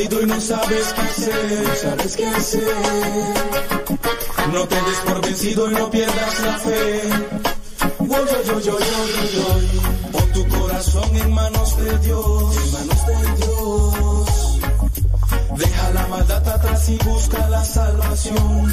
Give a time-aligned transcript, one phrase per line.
[0.00, 2.74] perdido y no sabes qué hacer, sabes qué hacer.
[4.52, 7.02] No te des por vencido y no pierdas la fe.
[7.98, 8.78] Yo, yo, yo,
[10.12, 13.14] Pon tu corazón en manos de Dios, en manos de
[13.44, 14.60] Dios.
[15.58, 18.72] Deja la maldad atrás y busca la salvación.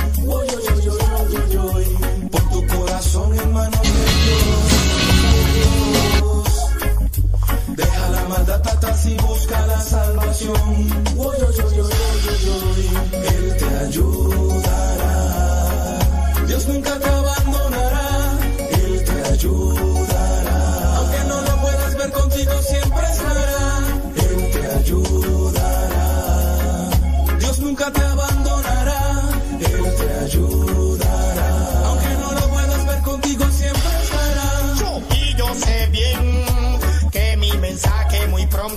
[2.32, 4.88] Pon tu corazón en manos de Dios.
[8.48, 10.88] Maldad atrás y busca la salvación.
[11.18, 11.90] Yo, yo, yo, yo,
[13.12, 14.86] Él te ayudará.
[16.48, 18.40] Dios nunca te abandonará.
[18.70, 20.96] Él te ayudará.
[20.96, 23.07] Aunque no lo puedas ver contigo, siempre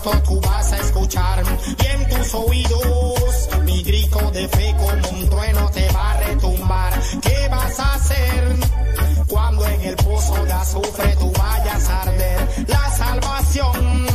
[0.02, 1.42] pronto tú vas a escuchar.
[1.78, 6.92] Y en tus oídos mi grito de fe como un trueno te va a retumbar.
[7.22, 8.56] ¿Qué vas a hacer
[9.28, 12.48] cuando en el pozo de azufre tú vayas a arder?
[12.66, 14.06] La salvación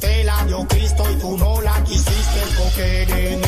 [0.00, 3.45] te la dio Cristo y tú no la quisiste coger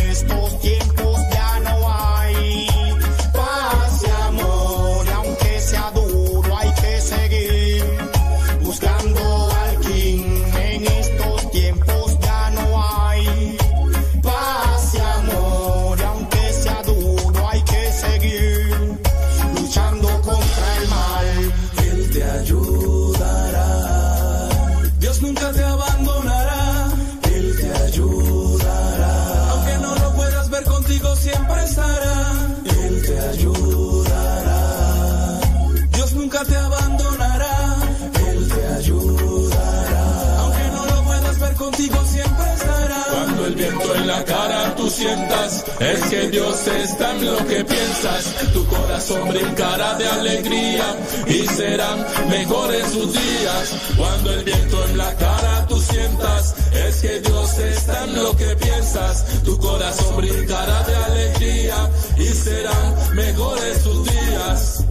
[45.80, 48.34] es que Dios está en lo que piensas.
[48.52, 50.96] Tu corazón brincará de alegría
[51.26, 53.74] y serán mejores sus días.
[53.96, 58.56] Cuando el viento en la cara tú sientas, es que Dios está en lo que
[58.56, 59.24] piensas.
[59.44, 64.84] Tu corazón brincará de alegría y serán mejores tus días.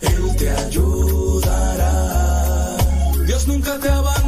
[0.00, 1.90] Él te ayudará.
[3.26, 4.19] Dios nunca te abandonará.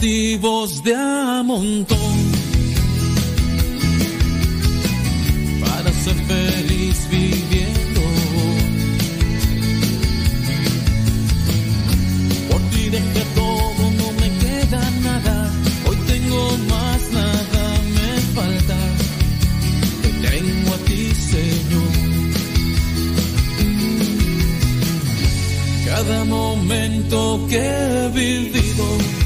[0.00, 1.98] De a montón
[5.60, 8.00] para ser feliz viviendo.
[12.48, 15.52] Por ti dejé todo, no me queda nada.
[15.88, 17.64] Hoy tengo más, nada
[17.96, 18.76] me falta.
[20.02, 21.92] Te tengo a ti, Señor.
[25.86, 29.17] Cada momento que he vivido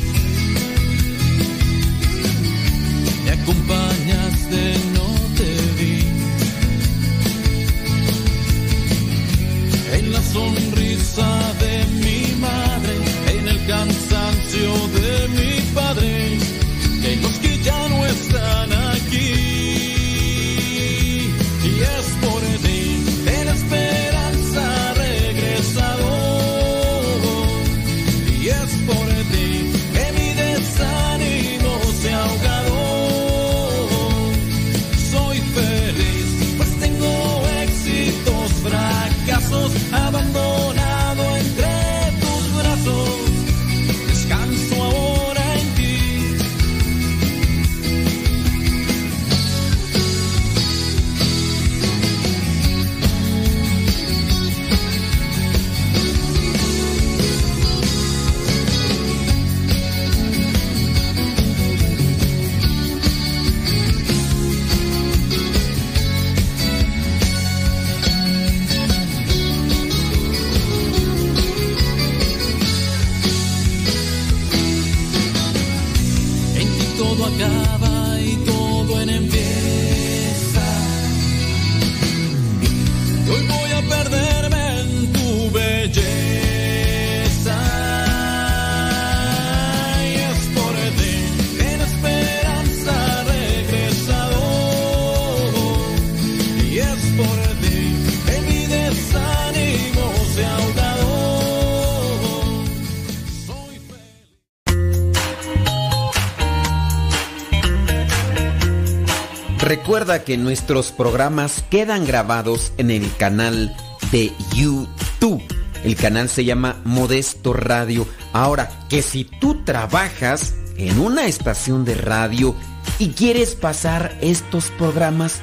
[110.02, 113.72] Recuerda que nuestros programas quedan grabados en el canal
[114.10, 115.40] de YouTube.
[115.84, 118.08] El canal se llama Modesto Radio.
[118.32, 122.56] Ahora, que si tú trabajas en una estación de radio
[122.98, 125.40] y quieres pasar estos programas,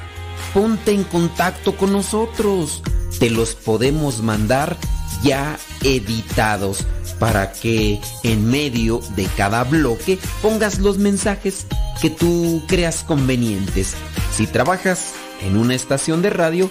[0.52, 2.82] ponte en contacto con nosotros.
[3.18, 4.76] Te los podemos mandar
[5.22, 6.86] ya editados
[7.20, 11.66] para que en medio de cada bloque pongas los mensajes
[12.00, 13.94] que tú creas convenientes.
[14.32, 15.12] Si trabajas
[15.42, 16.70] en una estación de radio,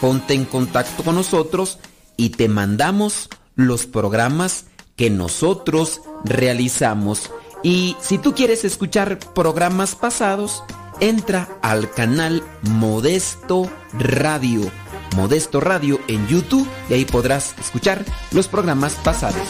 [0.00, 1.78] ponte en contacto con nosotros
[2.16, 4.66] y te mandamos los programas
[4.96, 7.30] que nosotros realizamos.
[7.62, 10.62] Y si tú quieres escuchar programas pasados,
[11.00, 14.70] entra al canal Modesto Radio.
[15.16, 19.40] Modesto Radio en YouTube y ahí podrás escuchar los programas pasados.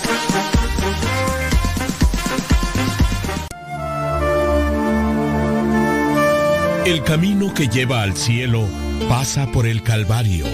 [6.87, 8.69] El camino que lleva al cielo
[9.09, 10.47] pasa por el Calvario.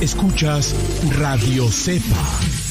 [0.00, 0.74] Escuchas
[1.18, 2.63] Radio Cepa.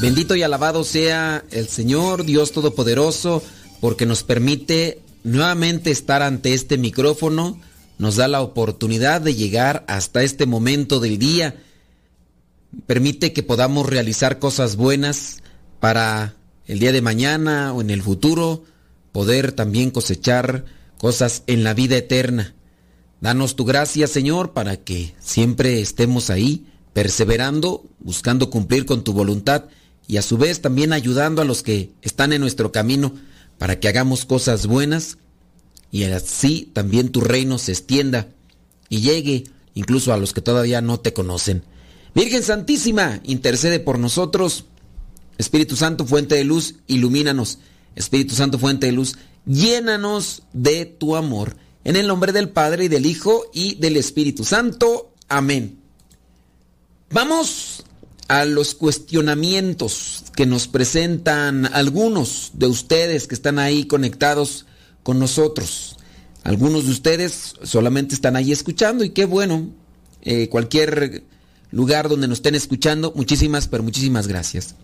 [0.00, 3.42] Bendito y alabado sea el Señor Dios Todopoderoso
[3.82, 7.60] porque nos permite nuevamente estar ante este micrófono,
[7.98, 11.62] nos da la oportunidad de llegar hasta este momento del día,
[12.86, 15.42] permite que podamos realizar cosas buenas
[15.80, 16.34] para
[16.66, 18.64] el día de mañana o en el futuro,
[19.12, 20.64] poder también cosechar
[20.96, 22.54] cosas en la vida eterna.
[23.20, 26.64] Danos tu gracia, Señor, para que siempre estemos ahí,
[26.94, 29.64] perseverando, buscando cumplir con tu voluntad
[30.10, 33.14] y a su vez también ayudando a los que están en nuestro camino
[33.58, 35.18] para que hagamos cosas buenas
[35.92, 38.26] y así también tu reino se extienda
[38.88, 41.62] y llegue incluso a los que todavía no te conocen.
[42.12, 44.64] Virgen Santísima, intercede por nosotros.
[45.38, 47.58] Espíritu Santo, fuente de luz, ilumínanos.
[47.94, 49.16] Espíritu Santo, fuente de luz,
[49.46, 51.56] llénanos de tu amor.
[51.84, 55.14] En el nombre del Padre y del Hijo y del Espíritu Santo.
[55.28, 55.78] Amén.
[57.10, 57.84] Vamos
[58.30, 64.66] a los cuestionamientos que nos presentan algunos de ustedes que están ahí conectados
[65.02, 65.96] con nosotros.
[66.44, 69.70] Algunos de ustedes solamente están ahí escuchando y qué bueno.
[70.22, 71.24] Eh, cualquier
[71.72, 74.76] lugar donde nos estén escuchando, muchísimas, pero muchísimas gracias.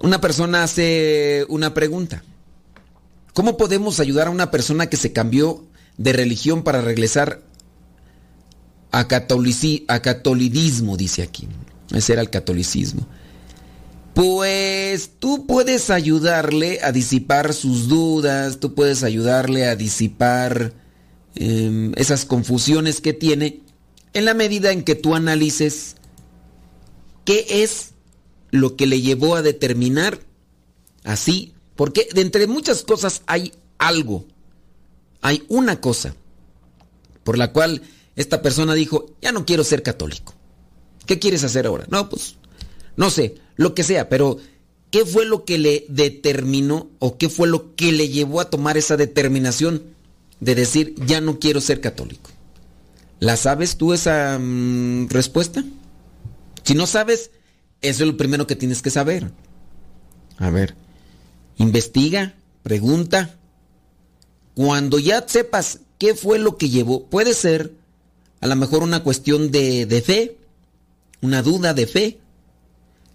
[0.00, 2.24] Una persona hace una pregunta.
[3.32, 5.64] ¿Cómo podemos ayudar a una persona que se cambió
[5.98, 7.44] de religión para regresar
[8.90, 11.46] a, catolici a catolicismo, dice aquí?
[11.92, 13.06] Ese era el catolicismo.
[14.14, 20.72] Pues tú puedes ayudarle a disipar sus dudas, tú puedes ayudarle a disipar
[21.36, 23.60] eh, esas confusiones que tiene
[24.12, 25.96] en la medida en que tú analices
[27.24, 27.92] qué es
[28.50, 30.18] lo que le llevó a determinar
[31.04, 34.26] así, porque de entre muchas cosas hay algo,
[35.20, 36.14] hay una cosa
[37.22, 37.82] por la cual
[38.16, 40.34] esta persona dijo, ya no quiero ser católico.
[41.06, 41.86] ¿Qué quieres hacer ahora?
[41.90, 42.36] No, pues,
[42.96, 44.38] no sé, lo que sea, pero
[44.90, 48.76] ¿qué fue lo que le determinó o qué fue lo que le llevó a tomar
[48.76, 49.82] esa determinación
[50.40, 52.30] de decir, ya no quiero ser católico?
[53.20, 55.62] ¿La sabes tú esa mm, respuesta?
[56.64, 57.30] Si no sabes,
[57.82, 59.30] eso es lo primero que tienes que saber.
[60.38, 60.74] A ver,
[61.56, 63.36] investiga, pregunta.
[64.54, 67.74] Cuando ya sepas qué fue lo que llevó, puede ser
[68.40, 70.38] a lo mejor una cuestión de, de fe,
[71.22, 72.20] una duda de fe.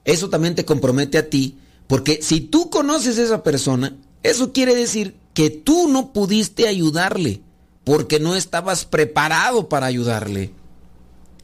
[0.04, 1.58] Eso también te compromete a ti,
[1.88, 7.42] porque si tú conoces a esa persona, eso quiere decir que tú no pudiste ayudarle,
[7.84, 10.52] porque no estabas preparado para ayudarle.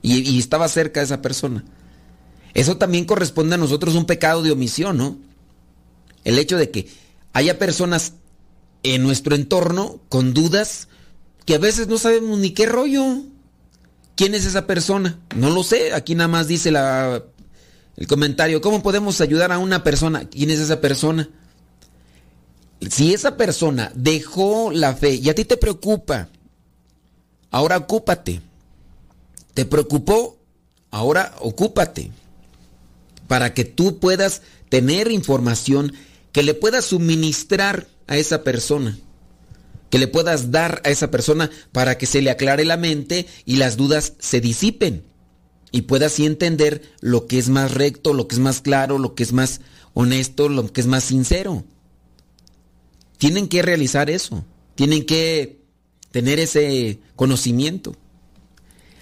[0.01, 1.63] Y, y estaba cerca de esa persona.
[2.53, 5.17] Eso también corresponde a nosotros un pecado de omisión, ¿no?
[6.23, 6.87] El hecho de que
[7.33, 8.13] haya personas
[8.83, 10.87] en nuestro entorno con dudas
[11.45, 13.23] que a veces no sabemos ni qué rollo.
[14.21, 15.17] ¿Quién es esa persona?
[15.35, 15.95] No lo sé.
[15.95, 17.23] Aquí nada más dice la,
[17.97, 18.61] el comentario.
[18.61, 20.29] ¿Cómo podemos ayudar a una persona?
[20.29, 21.27] ¿Quién es esa persona?
[22.87, 26.29] Si esa persona dejó la fe y a ti te preocupa,
[27.49, 28.43] ahora ocúpate.
[29.55, 30.37] ¿Te preocupó?
[30.91, 32.11] Ahora ocúpate.
[33.27, 35.93] Para que tú puedas tener información
[36.31, 38.99] que le puedas suministrar a esa persona
[39.91, 43.57] que le puedas dar a esa persona para que se le aclare la mente y
[43.57, 45.03] las dudas se disipen
[45.71, 49.13] y pueda así entender lo que es más recto, lo que es más claro, lo
[49.13, 49.61] que es más
[49.93, 51.65] honesto, lo que es más sincero.
[53.17, 54.45] Tienen que realizar eso,
[54.75, 55.59] tienen que
[56.11, 57.93] tener ese conocimiento.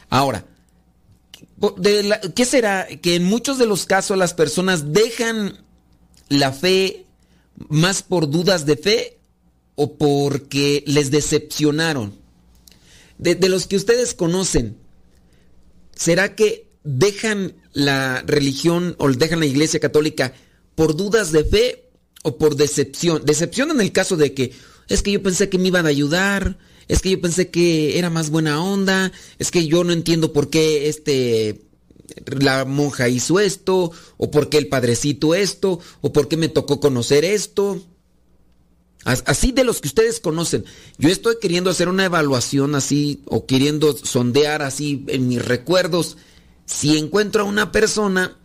[0.09, 0.45] Ahora,
[2.35, 2.87] ¿qué será?
[3.01, 5.63] Que en muchos de los casos las personas dejan
[6.29, 7.05] la fe
[7.67, 9.18] más por dudas de fe
[9.79, 12.13] o porque les decepcionaron.
[13.17, 14.75] De, los que ustedes conocen,
[15.95, 20.33] ¿será que dejan la religión o dejan la iglesia católica
[20.75, 21.85] por dudas de fe
[22.23, 23.23] o por decepción?
[23.23, 24.51] Decepción en el caso de que
[24.89, 26.57] es que yo pensé que me iban a ayudar,
[26.89, 30.49] es que yo pensé que era más buena onda, es que yo no entiendo por
[30.49, 31.61] qué este
[32.25, 36.81] la monja hizo esto, o por qué el padrecito esto, o por qué me tocó
[36.81, 37.81] conocer esto.
[39.05, 40.65] Así de los que ustedes conocen.
[40.97, 46.17] Yo estoy queriendo hacer una evaluación así, o queriendo sondear así en mis recuerdos,
[46.65, 48.37] si encuentro a una persona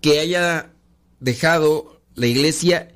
[0.00, 0.72] que haya
[1.20, 2.94] dejado la iglesia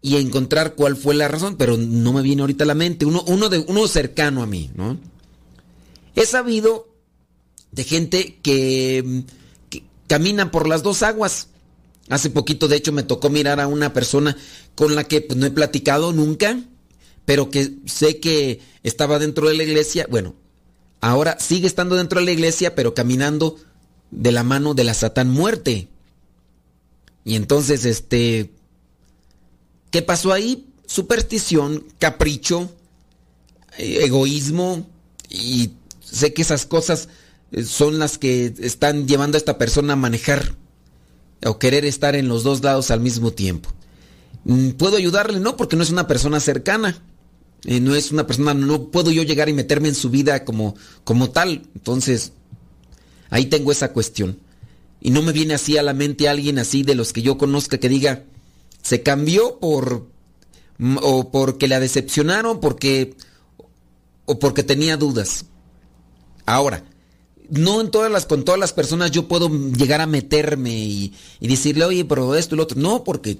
[0.00, 3.22] y encontrar cuál fue la razón, pero no me viene ahorita a la mente, uno,
[3.26, 4.98] uno, de, uno cercano a mí, ¿no?
[6.16, 6.88] He sabido
[7.70, 9.24] de gente que,
[10.06, 11.48] camina por las dos aguas.
[12.12, 14.36] Hace poquito, de hecho, me tocó mirar a una persona
[14.74, 16.62] con la que pues, no he platicado nunca,
[17.24, 20.06] pero que sé que estaba dentro de la iglesia.
[20.10, 20.34] Bueno,
[21.00, 23.56] ahora sigue estando dentro de la iglesia, pero caminando
[24.10, 25.88] de la mano de la Satán muerte.
[27.24, 28.52] Y entonces, este,
[29.90, 30.66] ¿qué pasó ahí?
[30.84, 32.70] Superstición, capricho,
[33.78, 34.86] egoísmo,
[35.30, 35.70] y
[36.04, 37.08] sé que esas cosas
[37.52, 40.60] eh, son las que están llevando a esta persona a manejar
[41.44, 43.70] o querer estar en los dos lados al mismo tiempo.
[44.44, 45.40] Mm, ¿Puedo ayudarle?
[45.40, 47.02] No, porque no es una persona cercana.
[47.64, 50.74] Eh, no es una persona, no puedo yo llegar y meterme en su vida como,
[51.04, 51.62] como tal.
[51.74, 52.32] Entonces,
[53.30, 54.38] ahí tengo esa cuestión.
[55.00, 57.78] Y no me viene así a la mente alguien así de los que yo conozca
[57.78, 58.24] que diga,
[58.82, 60.06] se cambió por,
[60.78, 63.14] mm, o porque la decepcionaron, porque,
[64.26, 65.44] o porque tenía dudas.
[66.46, 66.84] Ahora,
[67.50, 71.84] no en todas las, con todas las personas yo puedo llegar a meterme y, decirle,
[71.84, 72.80] oye, pero esto y lo otro.
[72.80, 73.38] No, porque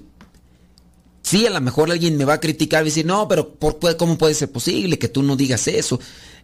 [1.21, 3.55] sí, a lo mejor alguien me va a criticar y decir, no, pero
[3.97, 5.99] ¿cómo puede ser posible que tú no digas eso?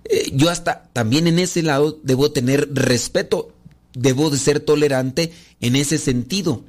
[0.05, 3.53] Eh, yo hasta también en ese lado debo tener respeto,
[3.93, 6.63] debo de ser tolerante en ese sentido,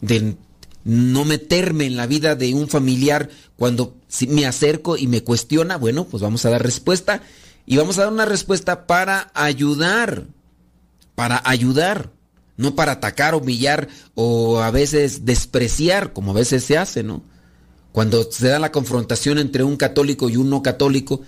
[0.00, 0.36] de
[0.84, 3.94] no meterme en la vida de un familiar cuando
[4.28, 7.22] me acerco y me cuestiona, bueno, pues vamos a dar respuesta
[7.66, 10.26] y vamos a dar una respuesta para ayudar,
[11.14, 12.10] para ayudar,
[12.56, 17.22] no para atacar, humillar o a veces despreciar, como a veces se hace, ¿no?
[17.92, 21.22] Cuando se da la confrontación entre un católico y un no católico,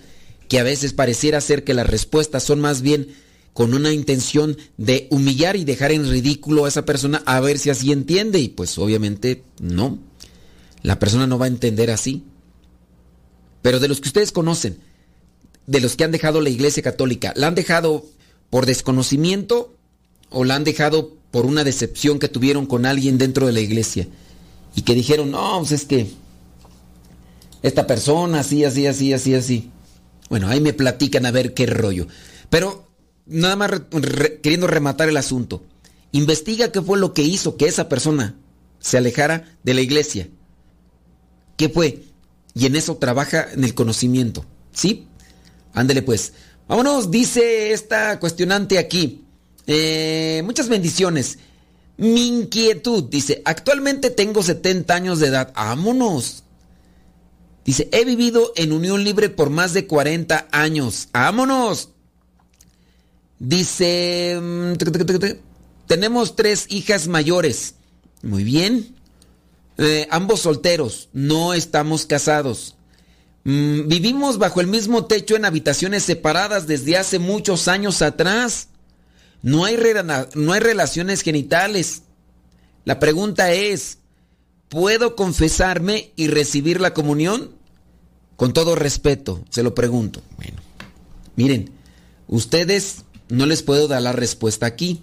[0.47, 3.07] que a veces pareciera ser que las respuestas son más bien
[3.53, 7.69] con una intención de humillar y dejar en ridículo a esa persona a ver si
[7.69, 9.99] así entiende y pues obviamente no.
[10.81, 12.23] La persona no va a entender así.
[13.61, 14.79] Pero de los que ustedes conocen,
[15.67, 17.33] de los que han dejado la iglesia católica?
[17.35, 18.05] ¿La han dejado
[18.49, 19.75] por desconocimiento
[20.29, 24.07] o la han dejado por una decepción que tuvieron con alguien dentro de la iglesia?
[24.75, 26.07] Y que dijeron, no, pues es que
[27.61, 29.71] esta persona, así, así, así, así, así.
[30.29, 32.07] Bueno, ahí me platican a ver qué rollo.
[32.49, 32.87] Pero
[33.25, 33.71] nada más
[34.41, 35.63] queriendo rematar el asunto.
[36.11, 38.35] Investiga qué fue lo que hizo que esa persona
[38.79, 40.29] se alejara de la iglesia.
[41.55, 42.03] ¿Qué fue?
[42.53, 44.45] Y en eso trabaja en el conocimiento.
[44.73, 45.07] ¿Sí?
[45.73, 46.33] Ándele pues.
[46.67, 49.25] Vámonos, dice esta cuestionante aquí.
[49.67, 51.39] Eh, muchas bendiciones.
[51.97, 55.53] Mi inquietud, dice, actualmente tengo 70 años de edad.
[55.55, 56.43] Vámonos.
[57.65, 61.09] Dice, he vivido en unión libre por más de 40 años.
[61.13, 61.89] Vámonos.
[63.39, 64.73] Dice, mm,
[65.87, 67.75] tenemos tres hijas mayores.
[68.21, 68.95] Muy bien.
[69.77, 72.75] Eh, ambos solteros, no estamos casados.
[73.43, 78.69] Mm, vivimos bajo el mismo techo en habitaciones separadas desde hace muchos años atrás.
[79.41, 79.77] No hay,
[80.35, 82.03] no hay relaciones genitales.
[82.85, 83.97] La pregunta es,
[84.69, 87.51] ¿puedo confesarme y recibir la comunión?
[88.35, 90.21] Con todo respeto, se lo pregunto.
[90.37, 90.57] Bueno,
[91.35, 91.71] miren,
[92.27, 95.01] ustedes no les puedo dar la respuesta aquí.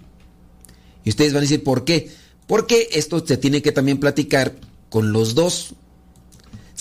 [1.03, 2.11] Y ustedes van a decir, ¿por qué?
[2.47, 4.55] Porque esto se tiene que también platicar
[4.89, 5.73] con los dos.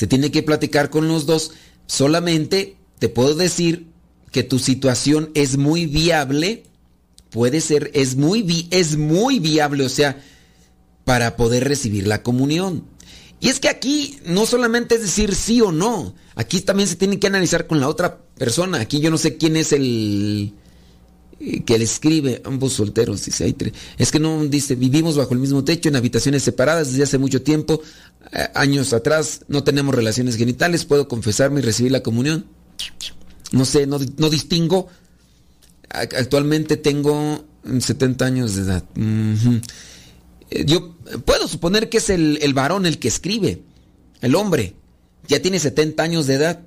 [0.00, 1.52] Se tiene que platicar con los dos.
[1.87, 3.85] Solamente te puedo decir
[4.33, 6.62] que tu situación es muy viable.
[7.28, 10.19] Puede ser, es muy, es muy viable, o sea,
[11.04, 12.87] para poder recibir la comunión.
[13.40, 17.19] Y es que aquí no solamente es decir sí o no, aquí también se tiene
[17.19, 18.80] que analizar con la otra persona.
[18.80, 20.54] Aquí yo no sé quién es el,
[21.64, 23.54] que le escribe, ambos solteros, dice,
[23.97, 27.40] es que no dice, vivimos bajo el mismo techo en habitaciones separadas desde hace mucho
[27.40, 27.80] tiempo,
[28.32, 32.44] eh, años atrás, no tenemos relaciones genitales, puedo confesarme y recibir la comunión.
[33.52, 34.88] No sé, no, distingo
[35.88, 38.85] actualmente tengo 70 años de edad.
[40.50, 40.94] Eh, yo
[41.25, 43.62] puedo suponer que es el, el varón el que escribe,
[44.20, 44.75] el hombre.
[45.26, 46.61] Ya tiene 70 años de edad.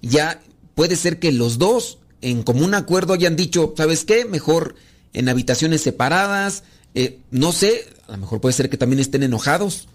[0.00, 0.40] Ya
[0.74, 4.24] puede ser que los dos en común acuerdo hayan dicho, ¿sabes qué?
[4.24, 4.74] Mejor
[5.12, 6.64] en habitaciones separadas.
[6.94, 9.88] Eh, no sé, a lo mejor puede ser que también estén enojados.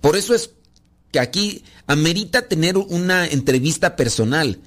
[0.00, 0.50] Por eso es
[1.12, 4.58] que aquí amerita tener una entrevista personal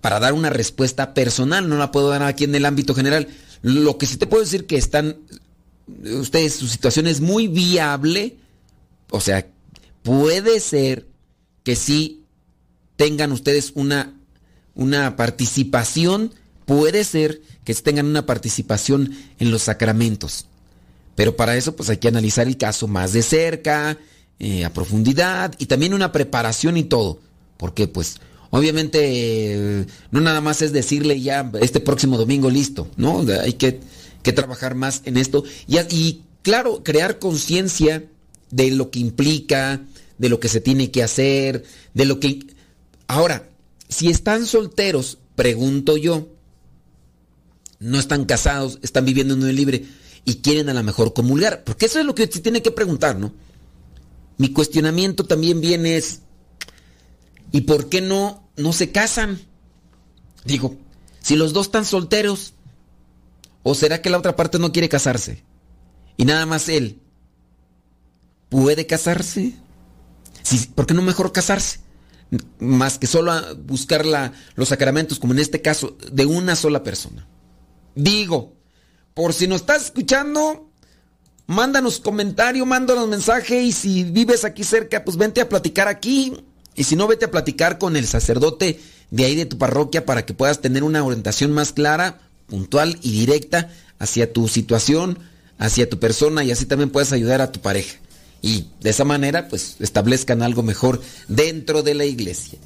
[0.00, 1.68] para dar una respuesta personal.
[1.68, 3.28] No la puedo dar aquí en el ámbito general.
[3.62, 5.16] Lo que sí te puedo decir que están
[6.04, 8.36] ustedes, su situación es muy viable.
[9.10, 9.46] O sea,
[10.02, 11.06] puede ser
[11.62, 12.24] que sí
[12.96, 14.14] tengan ustedes una,
[14.74, 16.32] una participación,
[16.64, 20.46] puede ser que tengan una participación en los sacramentos.
[21.14, 23.98] Pero para eso pues hay que analizar el caso más de cerca,
[24.38, 27.20] eh, a profundidad y también una preparación y todo.
[27.56, 28.16] Porque pues
[28.50, 33.24] obviamente eh, no nada más es decirle ya este próximo domingo listo, ¿no?
[33.42, 33.80] Hay que,
[34.22, 35.44] que trabajar más en esto.
[35.68, 38.04] Y, y claro, crear conciencia
[38.50, 39.80] de lo que implica,
[40.18, 41.64] de lo que se tiene que hacer,
[41.94, 42.40] de lo que...
[43.06, 43.48] Ahora,
[43.88, 46.28] si están solteros, pregunto yo,
[47.80, 49.84] no están casados, están viviendo en un libre
[50.24, 53.18] y quieren a lo mejor comulgar, porque eso es lo que se tiene que preguntar,
[53.18, 53.32] ¿no?
[54.38, 56.20] Mi cuestionamiento también viene es,
[57.52, 59.40] ¿y por qué no, no se casan?
[60.44, 60.76] Digo,
[61.20, 62.54] si los dos están solteros,
[63.62, 65.44] ¿o será que la otra parte no quiere casarse?
[66.16, 67.00] Y nada más él,
[68.48, 69.54] ¿puede casarse?
[70.74, 71.83] ¿Por qué no mejor casarse?
[72.58, 74.04] Más que solo buscar
[74.54, 77.26] los sacramentos, como en este caso, de una sola persona.
[77.94, 78.54] Digo,
[79.14, 80.70] por si nos estás escuchando,
[81.46, 86.32] mándanos comentario, mándanos mensaje y si vives aquí cerca, pues vente a platicar aquí.
[86.74, 90.26] Y si no, vete a platicar con el sacerdote de ahí de tu parroquia para
[90.26, 95.18] que puedas tener una orientación más clara, puntual y directa hacia tu situación,
[95.58, 97.98] hacia tu persona y así también puedes ayudar a tu pareja
[98.44, 102.58] y de esa manera pues establezcan algo mejor dentro de la iglesia.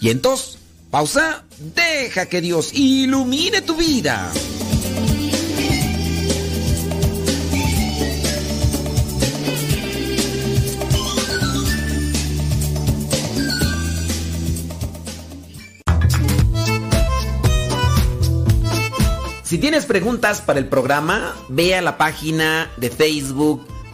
[0.00, 0.58] Y entonces,
[0.92, 1.42] pausa,
[1.74, 4.32] deja que Dios ilumine tu vida.
[19.42, 23.66] Si tienes preguntas para el programa, ve a la página de Facebook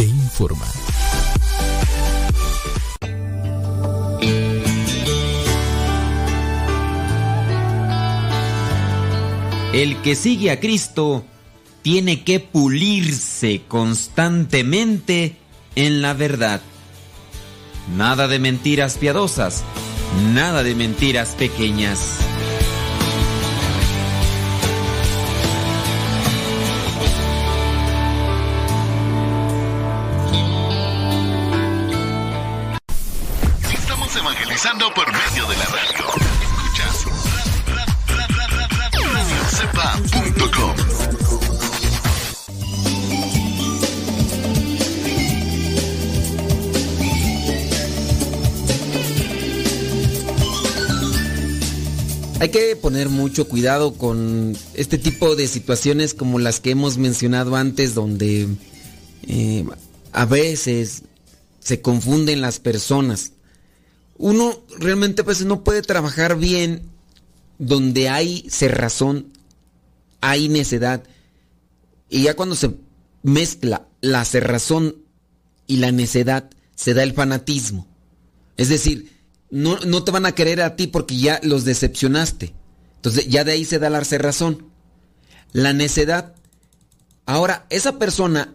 [0.00, 0.66] e informa.
[9.72, 11.24] El que sigue a Cristo
[11.82, 15.36] tiene que pulirse constantemente
[15.76, 16.62] en la verdad.
[17.96, 19.62] Nada de mentiras piadosas,
[20.32, 22.29] nada de mentiras pequeñas.
[52.52, 57.56] Hay que poner mucho cuidado con este tipo de situaciones como las que hemos mencionado
[57.56, 58.48] antes, donde
[59.28, 59.64] eh,
[60.12, 61.02] a veces
[61.60, 63.32] se confunden las personas
[64.20, 66.82] uno realmente pues no puede trabajar bien
[67.58, 69.32] donde hay cerrazón,
[70.20, 71.02] hay necedad.
[72.10, 72.74] Y ya cuando se
[73.22, 74.96] mezcla la cerrazón
[75.66, 77.86] y la necedad, se da el fanatismo.
[78.58, 79.10] Es decir,
[79.50, 82.54] no, no te van a querer a ti porque ya los decepcionaste.
[82.96, 84.66] Entonces ya de ahí se da la razón.
[85.52, 86.34] La necedad.
[87.26, 88.54] Ahora, esa persona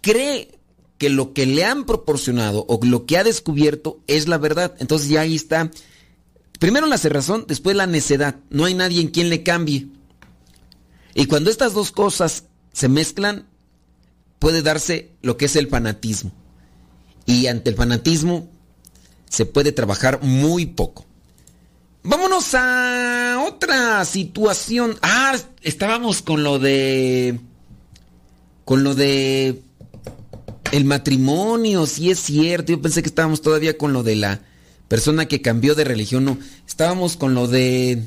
[0.00, 0.58] cree
[0.98, 4.74] que lo que le han proporcionado o lo que ha descubierto es la verdad.
[4.78, 5.70] Entonces ya ahí está.
[6.58, 8.36] Primero la cerrazón, después la necedad.
[8.50, 9.88] No hay nadie en quien le cambie.
[11.14, 13.46] Y cuando estas dos cosas se mezclan,
[14.38, 16.32] puede darse lo que es el fanatismo.
[17.26, 18.50] Y ante el fanatismo
[19.36, 21.04] se puede trabajar muy poco.
[22.02, 24.96] Vámonos a otra situación.
[25.02, 27.38] Ah, estábamos con lo de.
[28.64, 29.60] Con lo de.
[30.72, 32.72] El matrimonio, sí es cierto.
[32.72, 34.40] Yo pensé que estábamos todavía con lo de la
[34.88, 36.24] persona que cambió de religión.
[36.24, 38.04] No, estábamos con lo de.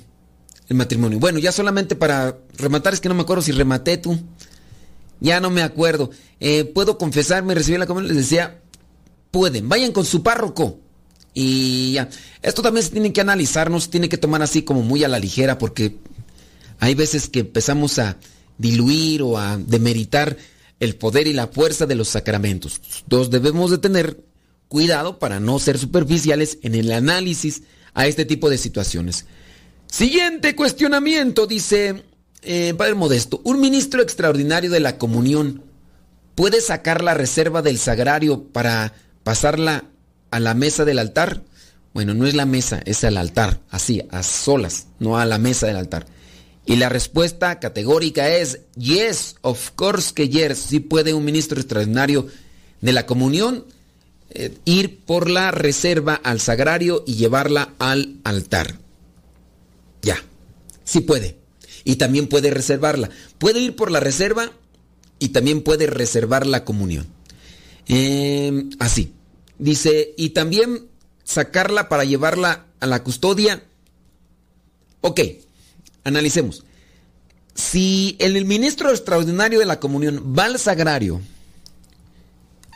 [0.68, 1.20] El matrimonio.
[1.20, 4.20] Bueno, ya solamente para rematar, es que no me acuerdo si rematé tú.
[5.20, 6.10] Ya no me acuerdo.
[6.40, 8.62] Eh, Puedo confesarme, recibí la comunión, les decía,
[9.30, 10.80] pueden, vayan con su párroco.
[11.34, 12.10] Y ya,
[12.42, 15.08] esto también se tiene que analizar, no se tiene que tomar así como muy a
[15.08, 15.98] la ligera, porque
[16.80, 18.18] hay veces que empezamos a
[18.58, 20.38] diluir o a demeritar
[20.80, 22.82] el poder y la fuerza de los sacramentos.
[23.04, 24.24] Entonces debemos de tener
[24.68, 27.64] cuidado para no ser superficiales en el análisis
[27.94, 29.26] a este tipo de situaciones.
[29.88, 32.06] Siguiente cuestionamiento, dice
[32.44, 35.64] eh, Padre Modesto, un ministro extraordinario de la comunión
[36.36, 39.89] puede sacar la reserva del sagrario para pasarla
[40.32, 41.42] a la mesa del altar?
[41.94, 45.68] Bueno, no es la mesa, es el altar, así, a solas, no a la mesa
[45.68, 46.06] del altar.
[46.66, 50.60] Y la respuesta categórica es yes, of course que yes.
[50.60, 52.28] Sí puede un ministro extraordinario
[52.82, 53.66] de la comunión
[54.30, 58.78] eh, ir por la reserva al sagrario y llevarla al altar.
[60.04, 60.24] Ya,
[60.84, 61.38] sí puede.
[61.84, 63.10] Y también puede reservarla.
[63.40, 64.52] Puede ir por la reserva
[65.18, 67.08] y también puede reservar la comunión.
[67.88, 69.14] Eh, así.
[69.60, 70.88] Dice, y también
[71.24, 73.64] sacarla para llevarla a la custodia.
[75.02, 75.20] Ok,
[76.04, 76.64] analicemos.
[77.54, 81.22] Si el ministro extraordinario de la comunión va al sagrario,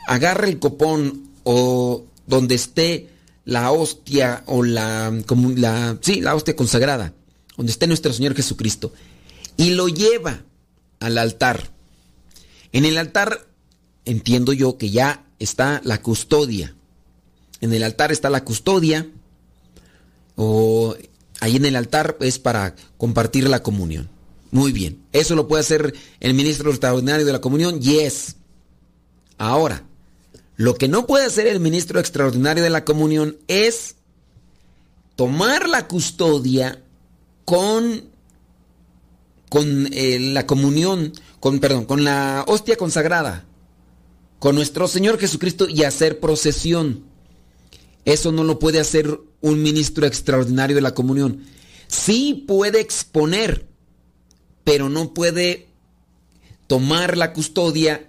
[0.06, 3.08] agarra el copón o donde esté
[3.46, 5.10] la hostia o la,
[5.56, 7.14] la, sí, la hostia consagrada,
[7.56, 8.92] donde esté nuestro Señor Jesucristo,
[9.56, 10.42] y lo lleva
[11.00, 11.70] al altar.
[12.72, 13.46] En el altar
[14.04, 16.74] entiendo yo que ya está la custodia.
[17.60, 19.08] En el altar está la custodia.
[20.36, 20.96] O
[21.40, 24.08] ahí en el altar es para compartir la comunión.
[24.50, 25.02] Muy bien.
[25.12, 27.80] ¿Eso lo puede hacer el ministro extraordinario de la comunión?
[27.80, 28.36] Yes.
[29.38, 29.84] Ahora,
[30.56, 33.96] lo que no puede hacer el ministro extraordinario de la comunión es
[35.16, 36.82] tomar la custodia
[37.44, 38.04] con,
[39.48, 43.44] con eh, la comunión, con, perdón, con la hostia consagrada
[44.44, 47.04] con nuestro Señor Jesucristo y hacer procesión.
[48.04, 51.44] Eso no lo puede hacer un ministro extraordinario de la comunión.
[51.86, 53.66] Sí puede exponer,
[54.62, 55.68] pero no puede
[56.66, 58.06] tomar la custodia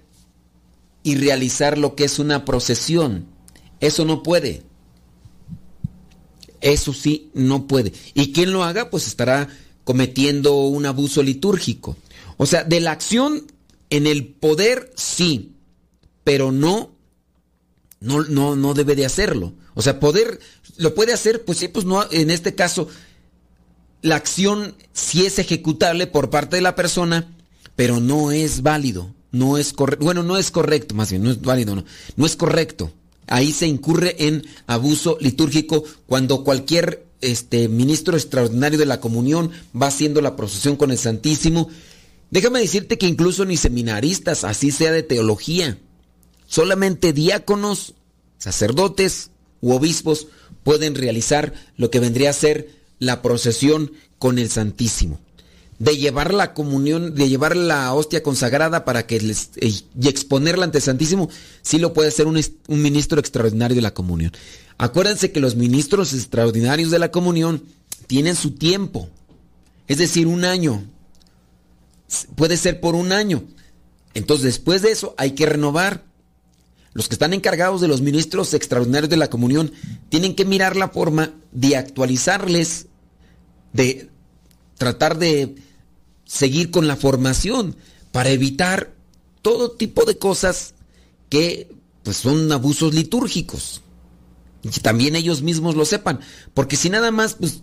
[1.04, 3.28] y realizar lo que es una procesión.
[3.80, 4.63] Eso no puede.
[6.60, 7.93] Eso sí, no puede.
[8.13, 9.48] Y quien lo haga, pues estará
[9.86, 11.95] cometiendo un abuso litúrgico.
[12.36, 13.48] O sea, de la acción
[13.89, 15.54] en el poder, sí
[16.26, 16.92] pero no,
[18.02, 19.54] no, no, no debe de hacerlo.
[19.76, 20.42] O sea, poder,
[20.76, 22.90] lo puede hacer, pues sí, pues no, en este caso,
[24.02, 27.34] la acción sí es ejecutable por parte de la persona,
[27.76, 31.40] pero no es válido, no es correcto, bueno, no es correcto, más bien, no es
[31.42, 31.86] válido, no,
[32.16, 32.92] no es correcto.
[33.28, 39.88] Ahí se incurre en abuso litúrgico cuando cualquier este, ministro extraordinario de la comunión va
[39.88, 41.70] haciendo la procesión con el Santísimo.
[42.32, 45.80] Déjame decirte que incluso ni seminaristas, así sea de teología,
[46.47, 47.93] Solamente diáconos,
[48.38, 49.31] sacerdotes
[49.62, 50.27] u obispos
[50.63, 55.19] pueden realizar lo que vendría a ser la procesión con el Santísimo.
[55.77, 60.77] De llevar la comunión, de llevar la hostia consagrada para que eh, y exponerla ante
[60.77, 61.29] el Santísimo,
[61.62, 62.41] sí lo puede hacer un
[62.81, 64.31] ministro extraordinario de la comunión.
[64.77, 67.63] Acuérdense que los ministros extraordinarios de la comunión
[68.08, 69.10] tienen su tiempo,
[69.88, 70.84] es decir, un año.
[72.36, 73.43] Puede ser por un año.
[74.13, 76.03] Entonces, después de eso, hay que renovar
[76.95, 79.73] los que están encargados de los ministros extraordinarios de la comunión
[80.08, 82.88] tienen que mirar la forma de actualizarles,
[83.73, 84.10] de
[84.77, 85.55] tratar de
[86.23, 87.75] seguir con la formación
[88.13, 88.93] para evitar
[89.41, 90.73] todo tipo de cosas
[91.27, 91.69] que
[92.03, 93.81] pues son abusos litúrgicos.
[94.63, 96.21] Y que también ellos mismos lo sepan,
[96.53, 97.62] porque si nada más pues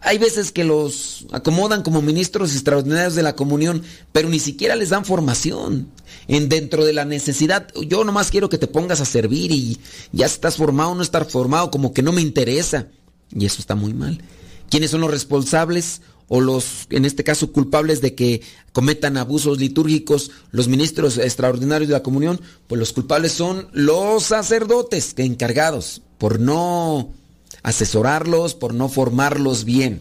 [0.00, 4.90] hay veces que los acomodan como ministros extraordinarios de la comunión, pero ni siquiera les
[4.90, 5.88] dan formación.
[6.28, 9.78] En dentro de la necesidad, yo nomás quiero que te pongas a servir y
[10.12, 12.88] ya estás formado o no estar formado, como que no me interesa.
[13.34, 14.22] Y eso está muy mal.
[14.70, 18.40] ¿Quiénes son los responsables o los, en este caso, culpables de que
[18.72, 25.12] cometan abusos litúrgicos, los ministros extraordinarios de la comunión, pues los culpables son los sacerdotes
[25.18, 27.12] encargados por no
[27.62, 30.00] asesorarlos, por no formarlos bien.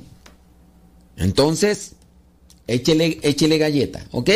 [1.18, 1.94] Entonces,
[2.68, 4.30] échele, échele galleta, ¿ok?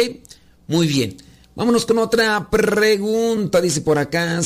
[0.68, 1.18] Muy bien.
[1.56, 4.42] Vámonos con otra pregunta, dice por acá.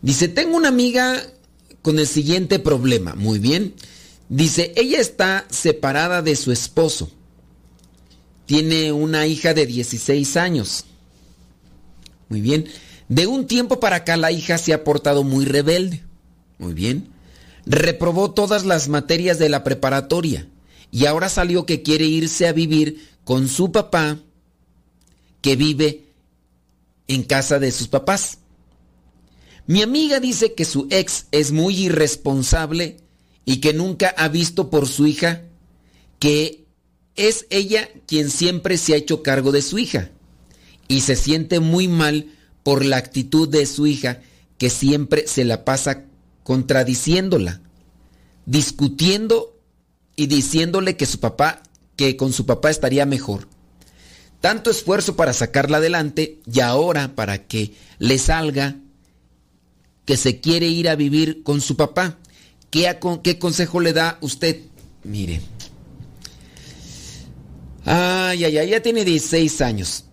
[0.00, 1.22] Dice, tengo una amiga
[1.82, 3.14] con el siguiente problema.
[3.14, 3.74] Muy bien.
[4.28, 7.10] Dice, ella está separada de su esposo.
[8.46, 10.86] Tiene una hija de 16 años.
[12.30, 12.66] Muy bien.
[13.08, 16.02] De un tiempo para acá la hija se ha portado muy rebelde.
[16.58, 17.08] Muy bien.
[17.66, 20.48] Reprobó todas las materias de la preparatoria
[20.90, 24.18] y ahora salió que quiere irse a vivir con su papá
[25.40, 26.04] que vive
[27.08, 28.38] en casa de sus papás.
[29.66, 32.98] Mi amiga dice que su ex es muy irresponsable
[33.44, 35.42] y que nunca ha visto por su hija
[36.18, 36.64] que
[37.16, 40.10] es ella quien siempre se ha hecho cargo de su hija
[40.88, 42.30] y se siente muy mal
[42.62, 44.20] por la actitud de su hija
[44.58, 46.04] que siempre se la pasa
[46.44, 47.60] contradiciéndola,
[48.46, 49.58] discutiendo
[50.14, 51.62] y diciéndole que su papá
[51.96, 53.48] que con su papá estaría mejor.
[54.40, 58.76] Tanto esfuerzo para sacarla adelante y ahora para que le salga
[60.04, 62.18] que se quiere ir a vivir con su papá.
[62.70, 64.60] ¿Qué, consejo le da usted?
[65.04, 65.40] Mire.
[67.84, 70.04] Ay, ay, ay, ya tiene 16 años.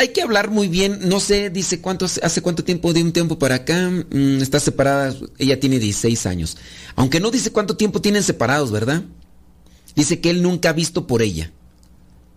[0.00, 3.36] Hay que hablar muy bien, no sé, dice cuánto hace cuánto tiempo, de un tiempo
[3.36, 6.56] para acá, mm, está separada, ella tiene 16 años.
[6.94, 9.02] Aunque no dice cuánto tiempo tienen separados, ¿verdad?
[9.96, 11.50] Dice que él nunca ha visto por ella.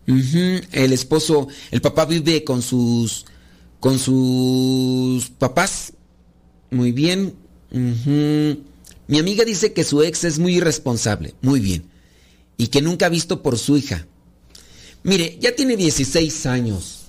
[0.07, 3.25] El esposo, el papá vive con sus
[3.79, 5.93] con sus papás.
[6.71, 7.35] Muy bien.
[7.69, 11.35] Mi amiga dice que su ex es muy irresponsable.
[11.43, 11.85] Muy bien.
[12.57, 14.07] Y que nunca ha visto por su hija.
[15.03, 17.00] Mire, ya tiene 16 años.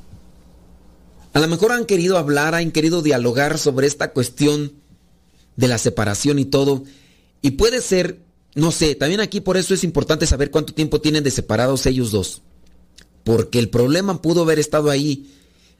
[1.32, 4.72] A lo mejor han querido hablar, han querido dialogar sobre esta cuestión
[5.56, 6.84] de la separación y todo.
[7.40, 8.20] Y puede ser,
[8.54, 12.10] no sé, también aquí por eso es importante saber cuánto tiempo tienen de separados ellos
[12.10, 12.42] dos.
[13.24, 15.30] Porque el problema pudo haber estado ahí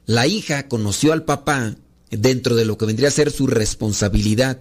[0.05, 1.75] la hija conoció al papá
[2.09, 4.59] dentro de lo que vendría a ser su responsabilidad.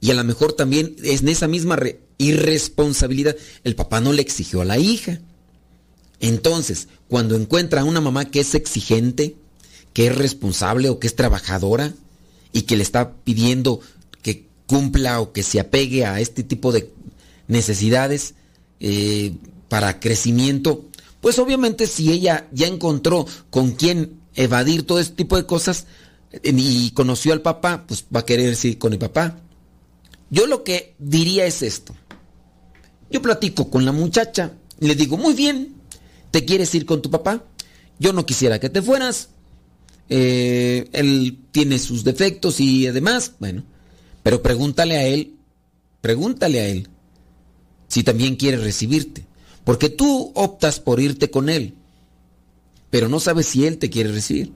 [0.00, 1.78] Y a lo mejor también en esa misma
[2.18, 5.20] irresponsabilidad el papá no le exigió a la hija.
[6.20, 9.36] Entonces, cuando encuentra a una mamá que es exigente,
[9.92, 11.92] que es responsable o que es trabajadora
[12.52, 13.80] y que le está pidiendo
[14.22, 16.90] que cumpla o que se apegue a este tipo de
[17.46, 18.34] necesidades
[18.80, 19.34] eh,
[19.68, 20.84] para crecimiento,
[21.20, 25.86] pues obviamente si ella ya encontró con quién evadir todo este tipo de cosas
[26.32, 29.40] eh, y conoció al papá, pues va a querer ir con el papá.
[30.30, 31.94] Yo lo que diría es esto.
[33.10, 35.74] Yo platico con la muchacha, le digo, muy bien,
[36.30, 37.42] ¿te quieres ir con tu papá?
[37.98, 39.30] Yo no quisiera que te fueras.
[40.08, 43.64] Eh, él tiene sus defectos y además, bueno,
[44.22, 45.34] pero pregúntale a él,
[46.00, 46.88] pregúntale a él
[47.88, 49.26] si también quiere recibirte.
[49.64, 51.74] Porque tú optas por irte con él
[52.90, 54.52] pero no sabes si Él te quiere recibir.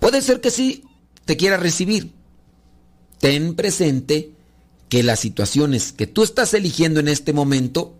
[0.00, 0.84] Puede ser que sí
[1.24, 2.12] te quiera recibir.
[3.18, 4.32] Ten presente
[4.88, 7.94] que las situaciones que tú estás eligiendo en este momento,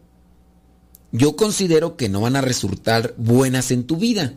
[1.13, 4.35] yo considero que no van a resultar buenas en tu vida.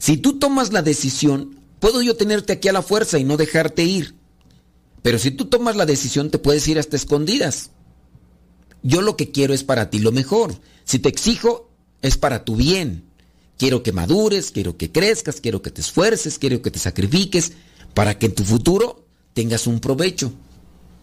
[0.00, 3.84] Si tú tomas la decisión, puedo yo tenerte aquí a la fuerza y no dejarte
[3.84, 4.14] ir.
[5.02, 7.70] Pero si tú tomas la decisión, te puedes ir hasta escondidas.
[8.82, 10.58] Yo lo que quiero es para ti lo mejor.
[10.84, 13.04] Si te exijo, es para tu bien.
[13.58, 17.52] Quiero que madures, quiero que crezcas, quiero que te esfuerces, quiero que te sacrifiques
[17.92, 20.32] para que en tu futuro tengas un provecho,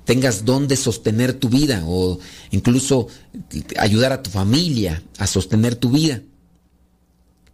[0.05, 2.17] tengas donde sostener tu vida o
[2.49, 3.09] incluso
[3.77, 6.23] ayudar a tu familia a sostener tu vida.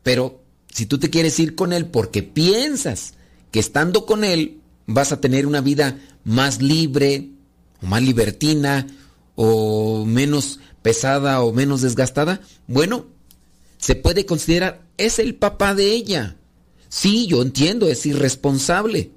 [0.03, 0.42] Pero
[0.73, 3.13] si tú te quieres ir con él porque piensas
[3.51, 4.57] que estando con él
[4.87, 7.29] vas a tener una vida más libre
[7.81, 8.87] o más libertina
[9.35, 13.05] o menos pesada o menos desgastada, bueno,
[13.77, 16.37] se puede considerar, es el papá de ella.
[16.89, 19.11] Sí, yo entiendo, es irresponsable.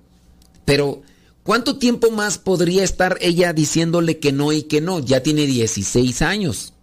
[0.64, 1.02] Pero,
[1.42, 4.98] ¿cuánto tiempo más podría estar ella diciéndole que no y que no?
[4.98, 6.74] Ya tiene 16 años.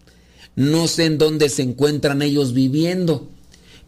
[0.55, 3.29] No sé en dónde se encuentran ellos viviendo.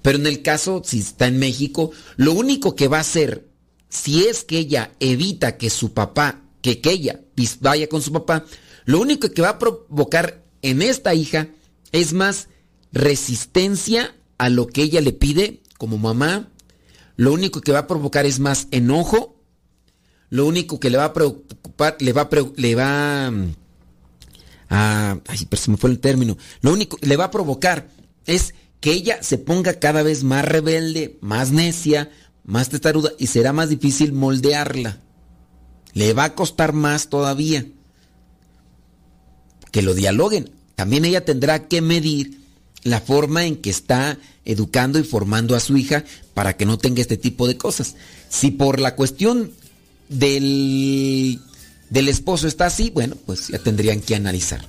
[0.05, 3.49] Pero en el caso, si está en México, lo único que va a hacer,
[3.89, 7.21] si es que ella evita que su papá, que, que ella
[7.59, 8.45] vaya con su papá,
[8.85, 11.47] lo único que va a provocar en esta hija
[11.91, 12.49] es más
[12.91, 16.51] resistencia a lo que ella le pide como mamá,
[17.15, 19.41] lo único que va a provocar es más enojo,
[20.29, 23.55] lo único que le va a preocupar, le va, le va mm,
[24.69, 25.17] a...
[25.25, 26.37] Ay, pero se me fue el término.
[26.61, 27.89] Lo único que le va a provocar
[28.27, 32.11] es que ella se ponga cada vez más rebelde, más necia,
[32.43, 34.99] más testaruda y será más difícil moldearla.
[35.93, 37.65] Le va a costar más todavía.
[39.71, 40.51] Que lo dialoguen.
[40.75, 42.39] También ella tendrá que medir
[42.83, 47.01] la forma en que está educando y formando a su hija para que no tenga
[47.01, 47.95] este tipo de cosas.
[48.29, 49.51] Si por la cuestión
[50.09, 51.39] del,
[51.89, 54.63] del esposo está así, bueno, pues ya tendrían que analizar.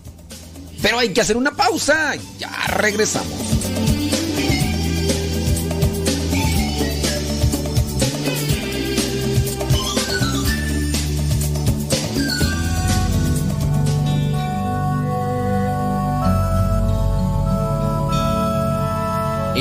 [0.81, 2.15] Pero hay que hacer una pausa.
[2.39, 3.96] Ya regresamos.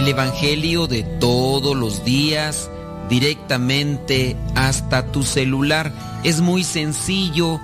[0.06, 2.70] El Evangelio de todos los días
[3.10, 5.92] directamente hasta tu celular.
[6.24, 7.60] Es muy sencillo.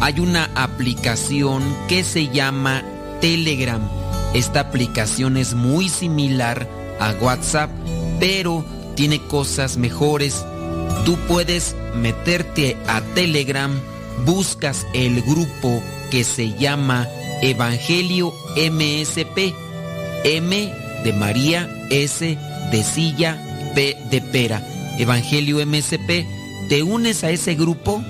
[0.00, 2.84] Hay una aplicación que se llama
[3.20, 3.80] Telegram.
[4.34, 6.68] Esta aplicación es muy similar
[7.00, 7.70] a WhatsApp,
[8.20, 10.44] pero tiene cosas mejores.
[11.04, 13.72] Tú puedes meterte a Telegram,
[14.24, 17.08] buscas el grupo que se llama
[17.42, 19.52] Evangelio MSP.
[20.22, 22.38] M de María, S
[22.70, 23.36] de Silla,
[23.74, 24.62] P de Pera.
[24.98, 26.26] Evangelio MSP.
[26.68, 28.02] Te unes a ese grupo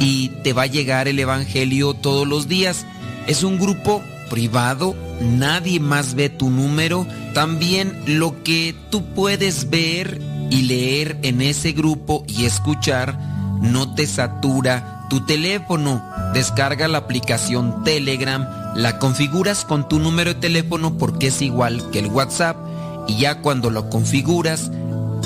[0.00, 2.84] y te va a llegar el Evangelio todos los días.
[3.26, 7.06] Es un grupo privado, nadie más ve tu número.
[7.34, 13.18] También lo que tú puedes ver y leer en ese grupo y escuchar
[13.60, 16.04] no te satura tu teléfono.
[16.34, 21.98] Descarga la aplicación Telegram, la configuras con tu número de teléfono porque es igual que
[21.98, 22.56] el WhatsApp
[23.06, 24.70] y ya cuando lo configuras,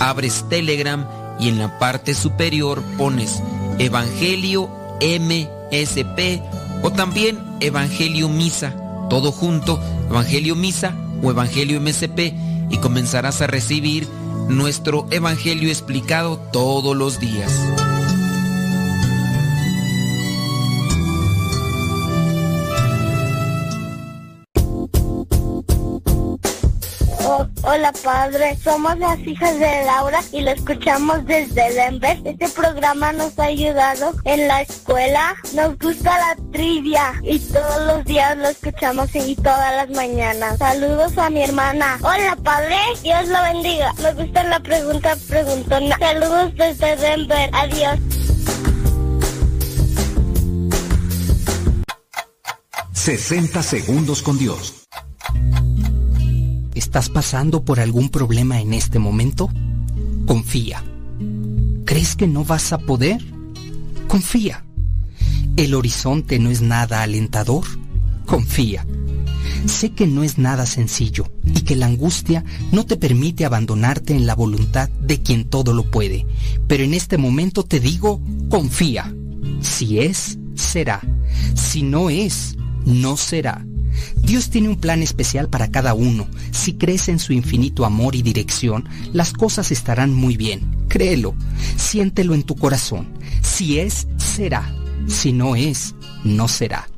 [0.00, 1.06] abres Telegram
[1.38, 3.42] y en la parte superior pones
[3.78, 6.40] Evangelio MSP
[6.82, 8.74] o también Evangelio Misa,
[9.10, 9.80] todo junto,
[10.10, 12.34] Evangelio Misa o Evangelio MSP
[12.70, 14.08] y comenzarás a recibir
[14.48, 17.52] nuestro Evangelio explicado todos los días.
[27.76, 32.18] Hola padre, somos las hijas de Laura y lo escuchamos desde Denver.
[32.24, 35.36] Este programa nos ha ayudado en la escuela.
[35.52, 40.56] Nos gusta la trivia y todos los días lo escuchamos y todas las mañanas.
[40.56, 41.98] Saludos a mi hermana.
[42.00, 43.92] Hola padre, Dios lo bendiga.
[44.02, 45.98] Me gusta la pregunta preguntona.
[45.98, 47.50] Saludos desde Denver.
[47.52, 47.98] Adiós.
[52.94, 54.85] ...60 segundos con Dios.
[56.76, 59.48] ¿Estás pasando por algún problema en este momento?
[60.26, 60.84] Confía.
[61.86, 63.24] ¿Crees que no vas a poder?
[64.08, 64.62] Confía.
[65.56, 67.64] ¿El horizonte no es nada alentador?
[68.26, 68.86] Confía.
[69.64, 74.26] Sé que no es nada sencillo y que la angustia no te permite abandonarte en
[74.26, 76.26] la voluntad de quien todo lo puede,
[76.68, 79.14] pero en este momento te digo, confía.
[79.62, 81.00] Si es, será.
[81.54, 83.65] Si no es, no será.
[84.16, 86.26] Dios tiene un plan especial para cada uno.
[86.50, 90.86] Si crees en su infinito amor y dirección, las cosas estarán muy bien.
[90.88, 91.34] Créelo,
[91.76, 93.08] siéntelo en tu corazón.
[93.42, 94.72] Si es, será.
[95.08, 96.88] Si no es, no será.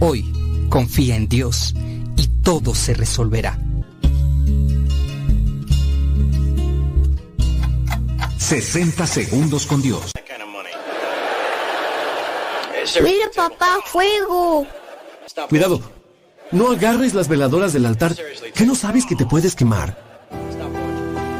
[0.00, 0.24] Hoy,
[0.68, 1.74] confía en Dios
[2.16, 3.58] y todo se resolverá.
[8.38, 10.12] 60 segundos con Dios.
[13.02, 14.66] Mira papá, fuego.
[15.48, 15.80] Cuidado,
[16.52, 18.14] no agarres las veladoras del altar,
[18.54, 19.96] que no sabes que te puedes quemar.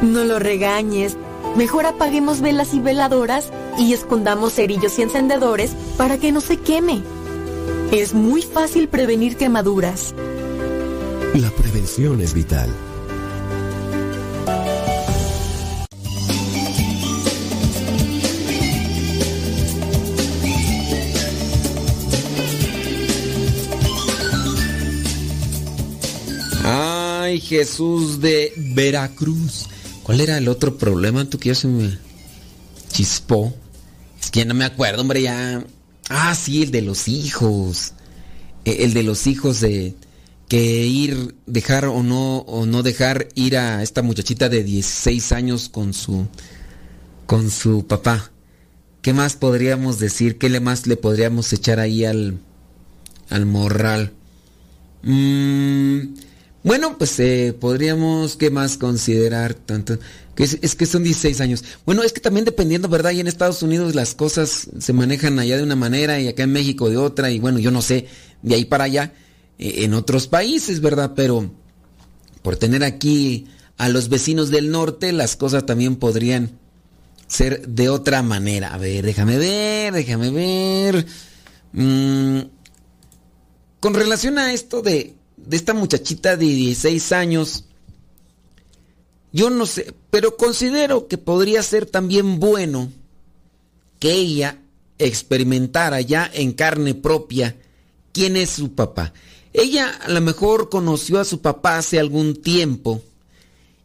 [0.01, 1.17] No lo regañes.
[1.55, 7.01] Mejor apaguemos velas y veladoras y escondamos cerillos y encendedores para que no se queme.
[7.91, 10.13] Es muy fácil prevenir quemaduras.
[11.33, 12.69] La prevención es vital.
[27.47, 29.65] Jesús de Veracruz.
[30.03, 31.25] ¿Cuál era el otro problema?
[31.25, 31.97] Tú que ya se me
[32.91, 33.53] chispó.
[34.21, 35.65] Es que ya no me acuerdo, hombre, ya.
[36.09, 37.93] Ah, sí, el de los hijos.
[38.65, 39.95] E- El de los hijos de
[40.49, 45.67] que ir, dejar o no, o no dejar ir a esta muchachita de 16 años
[45.69, 46.27] con su,
[47.25, 48.31] con su papá.
[49.01, 50.37] ¿Qué más podríamos decir?
[50.37, 52.39] ¿Qué más le podríamos echar ahí al,
[53.29, 54.13] al morral?
[55.03, 55.99] Mm,
[56.63, 59.53] bueno, pues eh, podríamos, ¿qué más considerar?
[59.53, 59.97] Tanto,
[60.35, 61.63] que es, que son 16 años.
[61.85, 63.11] Bueno, es que también dependiendo, ¿verdad?
[63.11, 66.51] Y en Estados Unidos las cosas se manejan allá de una manera y acá en
[66.51, 68.07] México de otra, y bueno, yo no sé,
[68.41, 69.13] de ahí para allá.
[69.59, 71.13] eh, en otros países, ¿verdad?
[71.15, 71.51] Pero
[72.41, 73.47] por tener aquí
[73.77, 76.51] a los vecinos del norte, las cosas también podrían
[77.27, 78.73] ser de otra manera.
[78.73, 81.05] A ver, déjame ver, déjame ver.
[81.73, 82.39] Mm,
[83.79, 85.16] con relación a esto de,
[85.47, 87.63] de esta muchachita de 16 años,
[89.31, 92.91] yo no sé, pero considero que podría ser también bueno
[93.99, 94.59] que ella
[94.99, 97.55] experimentara ya en carne propia
[98.11, 99.13] quién es su papá.
[99.53, 103.01] Ella a lo mejor conoció a su papá hace algún tiempo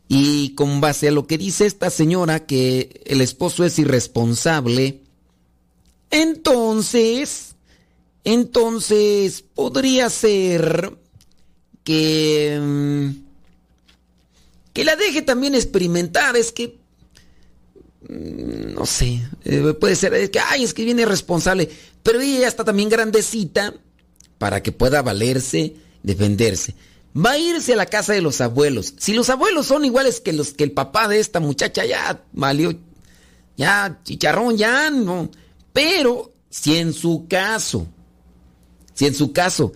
[0.08, 5.00] y con base a lo que dice esta señora que el esposo es irresponsable,
[6.10, 7.54] entonces,
[8.24, 11.01] entonces podría ser
[11.84, 13.10] que mm,
[14.72, 16.78] que la deje también experimentar, es que
[18.08, 21.68] mm, no sé, eh, puede ser es que ay, es que viene responsable,
[22.02, 23.74] pero ella ya está también grandecita
[24.38, 26.74] para que pueda valerse, defenderse.
[27.14, 28.94] Va a irse a la casa de los abuelos.
[28.98, 32.74] Si los abuelos son iguales que los que el papá de esta muchacha ya valió
[33.56, 35.30] ya chicharrón ya no,
[35.72, 37.86] pero si en su caso
[38.94, 39.72] si en su caso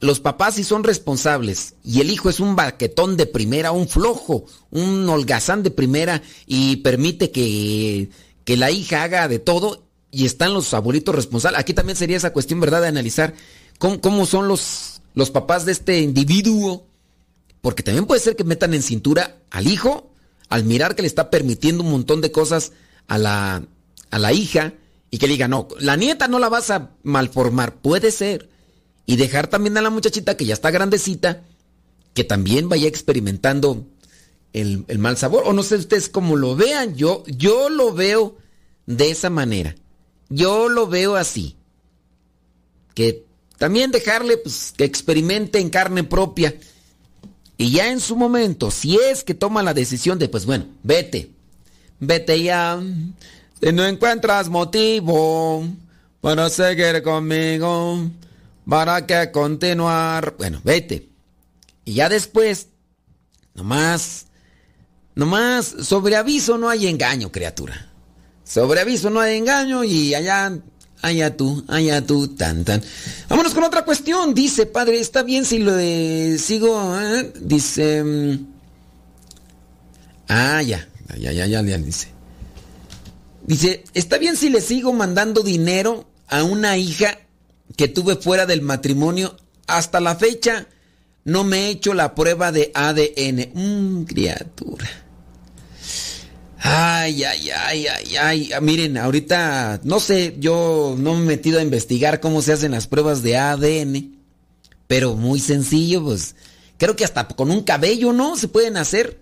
[0.00, 4.44] los papás sí son responsables y el hijo es un baquetón de primera, un flojo,
[4.70, 8.10] un holgazán de primera y permite que,
[8.44, 11.60] que la hija haga de todo y están los abuelitos responsables.
[11.60, 13.34] Aquí también sería esa cuestión, ¿verdad?, de analizar
[13.78, 16.86] cómo, cómo son los, los papás de este individuo.
[17.60, 20.12] Porque también puede ser que metan en cintura al hijo
[20.48, 22.72] al mirar que le está permitiendo un montón de cosas
[23.08, 23.62] a la,
[24.10, 24.74] a la hija
[25.10, 27.76] y que diga, no, la nieta no la vas a malformar.
[27.76, 28.48] Puede ser
[29.06, 31.42] y dejar también a la muchachita que ya está grandecita,
[32.12, 33.86] que también vaya experimentando
[34.52, 35.44] el, mal sabor.
[35.46, 38.36] O no sé ustedes cómo lo vean, yo, yo lo veo
[38.86, 39.76] de esa manera.
[40.28, 41.56] Yo lo veo así.
[42.94, 43.24] Que
[43.58, 46.56] también dejarle pues, que experimente en carne propia.
[47.58, 51.30] Y ya en su momento, si es que toma la decisión de, pues bueno, vete.
[52.00, 52.82] Vete ya.
[53.62, 55.64] Si no encuentras motivo
[56.20, 58.10] para seguir conmigo,
[58.68, 60.34] para que continuar.
[60.36, 61.08] Bueno, vete.
[61.84, 62.68] Y ya después,
[63.54, 64.26] nomás,
[65.14, 67.92] nomás, sobre aviso no hay engaño, criatura.
[68.44, 70.58] Sobre aviso no hay engaño y allá,
[71.02, 72.82] allá tú, allá tú, tan, tan.
[73.28, 74.34] Vámonos con otra cuestión.
[74.34, 75.76] Dice, padre, ¿está bien si lo
[76.38, 76.98] sigo?
[77.00, 77.32] eh?
[77.40, 78.46] Dice, mm,
[80.28, 82.08] ah, ya, ya, ya, ya, ya, dice.
[83.46, 87.20] Dice, ¿está bien si le sigo mandando dinero a una hija
[87.76, 89.36] que tuve fuera del matrimonio,
[89.66, 90.66] hasta la fecha
[91.24, 93.50] no me he hecho la prueba de ADN.
[93.52, 94.88] Mmm, criatura.
[96.58, 98.52] Ay, ay, ay, ay, ay.
[98.52, 102.72] Ah, Miren, ahorita, no sé, yo no me he metido a investigar cómo se hacen
[102.72, 104.16] las pruebas de ADN,
[104.86, 106.36] pero muy sencillo, pues
[106.78, 108.36] creo que hasta con un cabello, ¿no?
[108.36, 109.20] Se pueden hacer.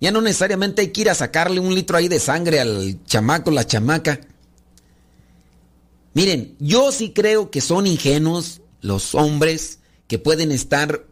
[0.00, 3.50] Ya no necesariamente hay que ir a sacarle un litro ahí de sangre al chamaco,
[3.50, 4.20] la chamaca.
[6.14, 11.06] Miren, yo sí creo que son ingenuos los hombres que pueden estar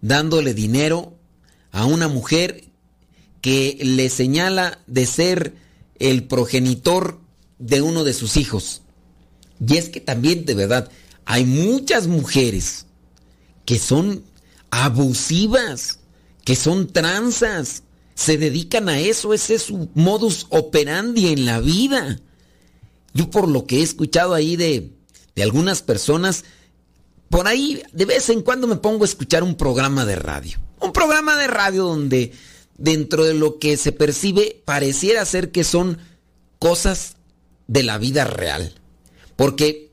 [0.00, 1.14] dándole dinero
[1.72, 2.64] a una mujer
[3.40, 5.54] que le señala de ser
[5.98, 7.20] el progenitor
[7.58, 8.82] de uno de sus hijos.
[9.66, 10.90] Y es que también, de verdad,
[11.24, 12.86] hay muchas mujeres
[13.64, 14.24] que son
[14.70, 16.00] abusivas,
[16.44, 17.82] que son transas,
[18.14, 22.20] se dedican a eso, ese es su modus operandi en la vida.
[23.16, 24.92] Yo por lo que he escuchado ahí de,
[25.34, 26.44] de algunas personas,
[27.30, 30.58] por ahí de vez en cuando me pongo a escuchar un programa de radio.
[30.80, 32.32] Un programa de radio donde
[32.76, 35.98] dentro de lo que se percibe pareciera ser que son
[36.58, 37.16] cosas
[37.66, 38.74] de la vida real.
[39.34, 39.90] Porque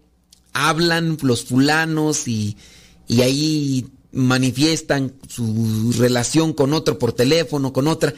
[0.52, 2.58] hablan los fulanos y,
[3.08, 8.14] y ahí manifiestan su relación con otro por teléfono, con otra.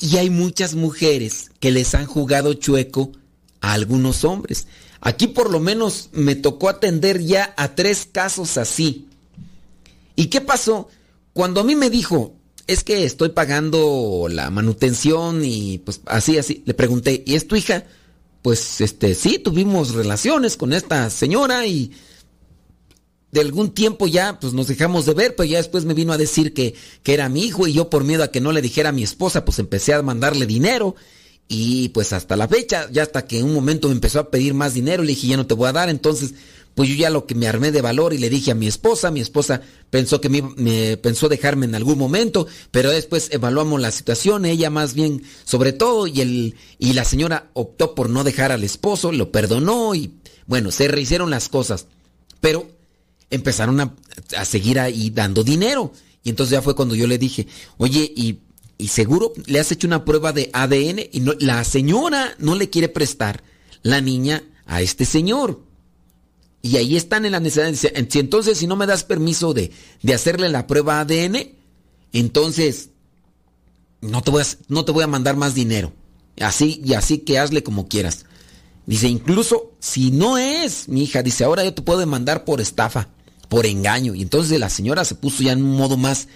[0.00, 3.12] Y hay muchas mujeres que les han jugado chueco
[3.66, 4.68] a algunos hombres.
[5.00, 9.08] Aquí por lo menos me tocó atender ya a tres casos así.
[10.14, 10.88] ¿Y qué pasó?
[11.32, 12.34] Cuando a mí me dijo,
[12.68, 17.56] es que estoy pagando la manutención y pues así, así, le pregunté, ¿y es tu
[17.56, 17.84] hija?
[18.40, 21.90] Pues este, sí, tuvimos relaciones con esta señora y
[23.32, 26.18] de algún tiempo ya pues nos dejamos de ver, pero ya después me vino a
[26.18, 28.90] decir que, que era mi hijo y yo por miedo a que no le dijera
[28.90, 30.94] a mi esposa pues empecé a mandarle dinero
[31.48, 34.54] y pues hasta la fecha, ya hasta que en un momento me empezó a pedir
[34.54, 36.34] más dinero, le dije, ya no te voy a dar, entonces
[36.74, 39.10] pues yo ya lo que me armé de valor y le dije a mi esposa,
[39.10, 43.90] mi esposa pensó que me, me, pensó dejarme en algún momento, pero después evaluamos la
[43.90, 48.52] situación, ella más bien sobre todo y el y la señora optó por no dejar
[48.52, 50.12] al esposo, lo perdonó y
[50.46, 51.86] bueno, se rehicieron las cosas.
[52.40, 52.68] Pero
[53.30, 53.94] empezaron a,
[54.36, 55.92] a seguir ahí dando dinero.
[56.22, 57.46] Y entonces ya fue cuando yo le dije,
[57.78, 58.40] oye, y,
[58.78, 62.88] y seguro le has hecho una prueba de ADN y la señora no le quiere
[62.88, 63.42] prestar
[63.82, 65.62] la niña a este señor.
[66.60, 67.72] Y ahí están en la necesidad.
[68.08, 69.70] Si entonces si no me das permiso de,
[70.02, 71.54] de hacerle la prueba ADN,
[72.12, 72.90] entonces
[74.00, 75.92] no te, voy a, no te voy a mandar más dinero.
[76.40, 78.26] Así y así que hazle como quieras.
[78.84, 83.08] Dice, incluso si no es mi hija, dice, ahora yo te puedo demandar por estafa,
[83.48, 84.14] por engaño.
[84.14, 86.28] Y entonces la señora se puso ya en un modo más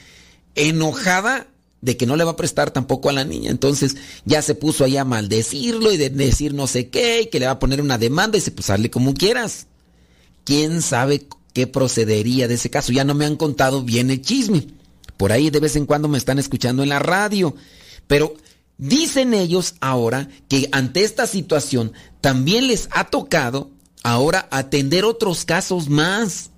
[0.55, 1.50] enojada
[1.83, 3.51] de que no le va a prestar tampoco a la niña.
[3.51, 7.41] Entonces ya se puso ahí a maldecirlo y de decir no sé qué, y que
[7.41, 9.67] le va a poner una demanda y se pues hazle como quieras.
[10.45, 12.93] ¿Quién sabe qué procedería de ese caso?
[12.93, 14.67] Ya no me han contado bien el chisme.
[15.17, 17.55] Por ahí de vez en cuando me están escuchando en la radio.
[18.07, 18.35] Pero
[18.79, 23.71] dicen ellos ahora que ante esta situación también les ha tocado
[24.03, 26.51] ahora atender otros casos más.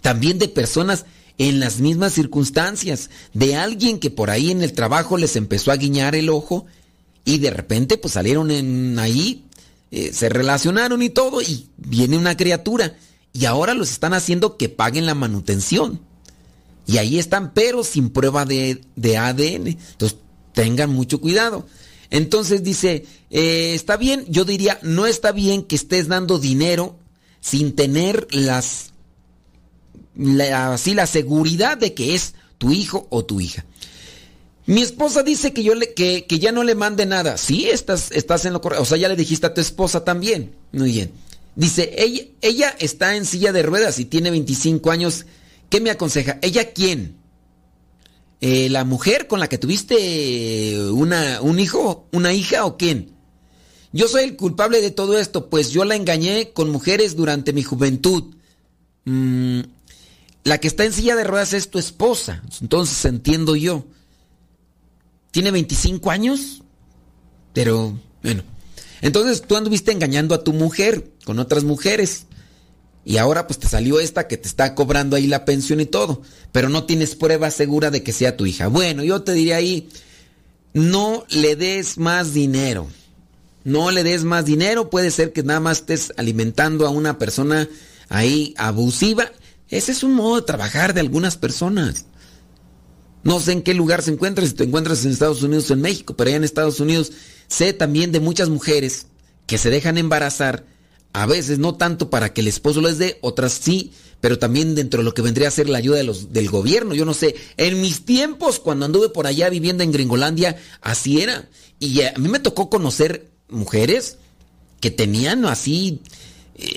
[0.00, 1.04] También de personas
[1.40, 5.76] en las mismas circunstancias, de alguien que por ahí en el trabajo les empezó a
[5.76, 6.66] guiñar el ojo
[7.24, 9.46] y de repente pues salieron en ahí,
[9.90, 12.94] eh, se relacionaron y todo y viene una criatura
[13.32, 16.00] y ahora los están haciendo que paguen la manutención.
[16.86, 19.68] Y ahí están, pero sin prueba de, de ADN.
[19.68, 20.18] Entonces,
[20.52, 21.66] tengan mucho cuidado.
[22.10, 26.98] Entonces dice, eh, está bien, yo diría, no está bien que estés dando dinero
[27.40, 28.89] sin tener las
[30.16, 33.64] la, así la seguridad de que es tu hijo o tu hija.
[34.66, 37.36] Mi esposa dice que yo le, que, que ya no le mande nada.
[37.38, 38.82] Sí, estás, estás en lo correcto.
[38.82, 40.54] O sea, ya le dijiste a tu esposa también.
[40.72, 41.10] Muy bien.
[41.56, 45.26] Dice, ella, ella está en silla de ruedas y tiene 25 años.
[45.68, 46.38] ¿Qué me aconseja?
[46.42, 47.16] ¿Ella quién?
[48.40, 53.12] Eh, ¿La mujer con la que tuviste una, un hijo, una hija o quién?
[53.92, 57.62] Yo soy el culpable de todo esto, pues yo la engañé con mujeres durante mi
[57.62, 58.34] juventud.
[59.04, 59.60] Mm,
[60.44, 62.42] la que está en silla de ruedas es tu esposa.
[62.60, 63.84] Entonces entiendo yo.
[65.30, 66.62] Tiene 25 años,
[67.52, 68.42] pero bueno.
[69.02, 72.26] Entonces tú anduviste engañando a tu mujer con otras mujeres.
[73.04, 76.22] Y ahora pues te salió esta que te está cobrando ahí la pensión y todo.
[76.52, 78.68] Pero no tienes prueba segura de que sea tu hija.
[78.68, 79.88] Bueno, yo te diría ahí,
[80.72, 82.88] no le des más dinero.
[83.62, 84.90] No le des más dinero.
[84.90, 87.68] Puede ser que nada más estés alimentando a una persona
[88.08, 89.30] ahí abusiva
[89.70, 92.06] ese es un modo de trabajar de algunas personas.
[93.22, 95.82] No sé en qué lugar se encuentra, si te encuentras en Estados Unidos o en
[95.82, 97.12] México, pero allá en Estados Unidos
[97.48, 99.06] sé también de muchas mujeres
[99.46, 100.64] que se dejan embarazar,
[101.12, 104.98] a veces no tanto para que el esposo les dé, otras sí, pero también dentro
[104.98, 106.94] de lo que vendría a ser la ayuda del gobierno.
[106.94, 111.48] Yo no sé, en mis tiempos, cuando anduve por allá viviendo en Gringolandia, así era.
[111.78, 114.18] Y a mí me tocó conocer mujeres
[114.80, 116.00] que tenían así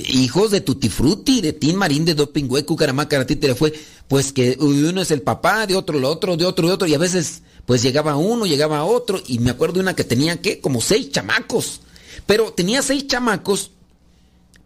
[0.08, 3.74] hijos de Tutti Frutti, de Tin Marín, de Doping Hueco, Caramaca, le fue,
[4.08, 6.94] pues que uno es el papá, de otro el otro, de otro, de otro, y
[6.94, 10.60] a veces pues llegaba uno, llegaba otro, y me acuerdo de una que tenía, ¿qué?
[10.60, 11.82] Como seis chamacos,
[12.26, 13.72] pero tenía seis chamacos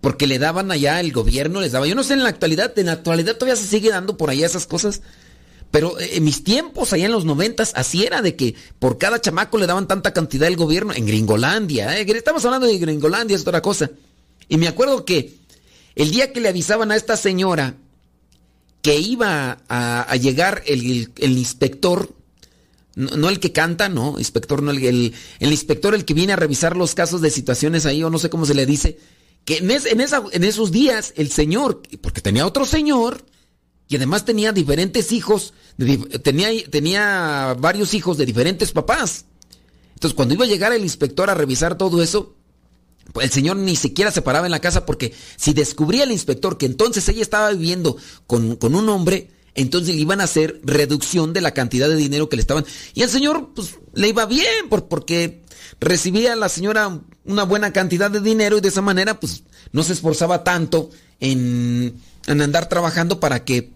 [0.01, 2.85] porque le daban allá el gobierno, les daba, yo no sé en la actualidad, en
[2.87, 5.01] la actualidad todavía se sigue dando por allá esas cosas,
[5.71, 9.57] pero en mis tiempos, allá en los noventas, así era de que por cada chamaco
[9.57, 12.05] le daban tanta cantidad el gobierno, en Gringolandia, ¿eh?
[12.07, 13.89] estamos hablando de Gringolandia, es otra cosa.
[14.49, 15.35] Y me acuerdo que
[15.95, 17.75] el día que le avisaban a esta señora
[18.81, 22.15] que iba a, llegar el, inspector,
[22.95, 26.77] no, el que canta, no, inspector, no, el, el, inspector, el que viene a revisar
[26.77, 28.97] los casos de situaciones ahí, o no sé cómo se le dice,
[29.43, 33.25] que en, esa, en esos días el señor, porque tenía otro señor,
[33.89, 35.53] y además tenía diferentes hijos,
[36.23, 39.25] tenía, tenía varios hijos de diferentes papás.
[39.95, 42.36] Entonces, cuando iba a llegar el inspector a revisar todo eso,
[43.21, 46.65] el señor ni siquiera se paraba en la casa porque si descubría el inspector que
[46.65, 51.51] entonces ella estaba viviendo con, un hombre, entonces le iban a hacer reducción de la
[51.53, 52.65] cantidad de dinero que le estaban.
[52.93, 55.41] Y al señor, pues, le iba bien por, porque
[55.79, 59.83] recibía a la señora una buena cantidad de dinero y de esa manera, pues, no
[59.83, 60.89] se esforzaba tanto
[61.19, 61.95] en,
[62.27, 63.73] en andar trabajando para que,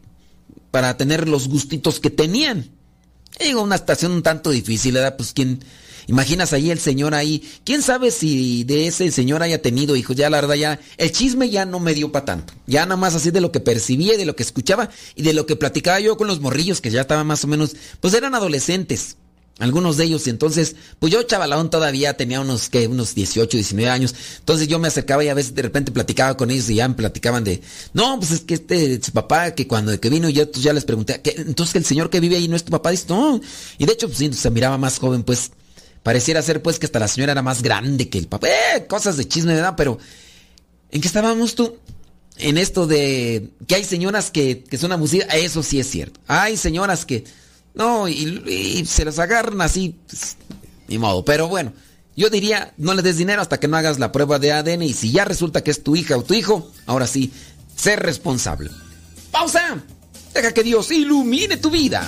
[0.70, 2.70] para tener los gustitos que tenían.
[3.40, 5.18] Llegó una estación un tanto difícil, ¿verdad?
[5.18, 5.64] Pues, ¿quién,
[6.12, 7.42] Imaginas ahí el señor ahí.
[7.64, 10.18] ¿Quién sabe si de ese señor haya tenido hijos?
[10.18, 12.54] Ya la verdad ya el chisme ya no me dio para tanto.
[12.68, 15.46] Ya nada más así de lo que percibía de lo que escuchaba y de lo
[15.46, 19.16] que platicaba yo con los morrillos que ya estaban más o menos, pues eran adolescentes.
[19.60, 23.90] Algunos de ellos, y entonces, pues yo chavalón todavía tenía unos, que Unos 18, 19
[23.90, 24.16] años.
[24.40, 26.96] Entonces yo me acercaba y a veces de repente platicaba con ellos y ya me
[26.96, 27.62] platicaban de,
[27.94, 31.22] no, pues es que este, su papá, que cuando que vino yo ya les pregunté,
[31.24, 33.40] entonces que el señor que vive ahí no es tu papá, dice, no.
[33.78, 35.52] Y de hecho, pues sí, se miraba más joven, pues
[36.04, 38.48] Pareciera ser pues que hasta la señora era más grande que el papá.
[38.48, 39.76] Eh, cosas de chisme, ¿verdad?
[39.78, 40.00] Pero,
[40.92, 41.78] ¿en qué estábamos tú?
[42.42, 46.20] en esto de que hay señoras que, que son abusivas, eso sí es cierto.
[46.28, 47.24] Hay señoras que,
[47.74, 50.38] no, y, se las agarran así, pues,
[50.88, 51.24] ni modo.
[51.24, 51.74] Pero bueno,
[52.16, 54.94] yo diría, no le des dinero hasta que no hagas la prueba de ADN y
[54.94, 57.32] si ya resulta que es tu hija o tu hijo, ahora sí,
[57.76, 58.72] ser responsable.
[59.32, 59.84] ¡Pausa!
[60.34, 62.08] Deja que Dios ilumine tu vida.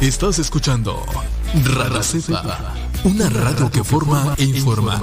[0.00, 1.04] Estás escuchando
[1.64, 2.72] Radio Cepa,
[3.02, 5.00] una radio que forma e informa.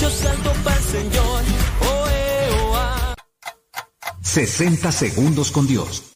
[0.00, 1.42] Yo salto pa'l Señor,
[1.82, 3.14] oh, eh, oh, ah.
[4.22, 6.14] 60 segundos con Dios.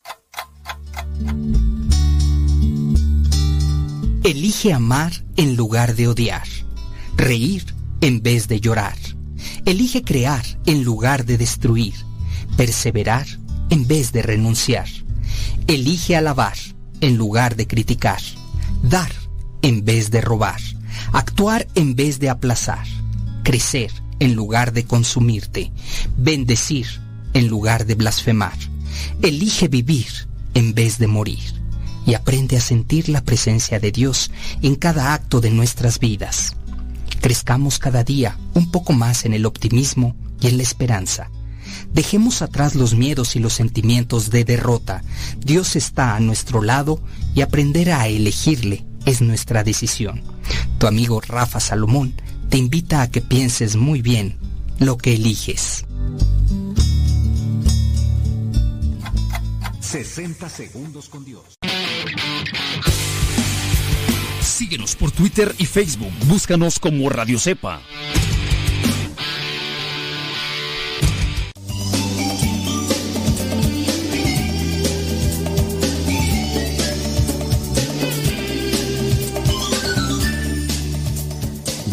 [4.23, 6.49] Elige amar en lugar de odiar.
[7.15, 8.97] Reír en vez de llorar.
[9.67, 11.95] Elige crear en lugar de destruir.
[12.57, 13.27] Perseverar
[13.69, 14.89] en vez de renunciar.
[15.67, 16.57] Elige alabar
[17.05, 18.21] en lugar de criticar.
[18.83, 19.13] Dar
[19.61, 20.61] en vez de robar.
[21.13, 22.87] Actuar en vez de aplazar.
[23.43, 23.91] Crecer
[24.21, 25.71] en lugar de consumirte.
[26.17, 26.87] Bendecir
[27.35, 28.57] en lugar de blasfemar.
[29.21, 30.07] Elige vivir
[30.55, 31.63] en vez de morir.
[32.07, 34.31] Y aprende a sentir la presencia de Dios
[34.63, 36.57] en cada acto de nuestras vidas.
[37.21, 41.31] Crezcamos cada día un poco más en el optimismo y en la esperanza.
[41.95, 45.03] Dejemos atrás los miedos y los sentimientos de derrota.
[45.39, 47.01] Dios está a nuestro lado
[47.35, 50.23] y aprender a elegirle es nuestra decisión.
[50.79, 52.15] Tu amigo Rafa Salomón
[52.49, 54.37] te invita a que pienses muy bien
[54.79, 55.85] lo que eliges.
[59.81, 61.45] 60 segundos con Dios.
[64.41, 66.13] Síguenos por Twitter y Facebook.
[66.27, 67.81] Búscanos como Radio Cepa.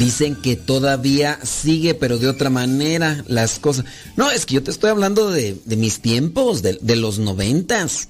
[0.02, 3.86] Dicen que todavía sigue, pero de otra manera las cosas.
[4.18, 8.08] No, es que yo te estoy hablando de, de mis tiempos, de, de, los noventas.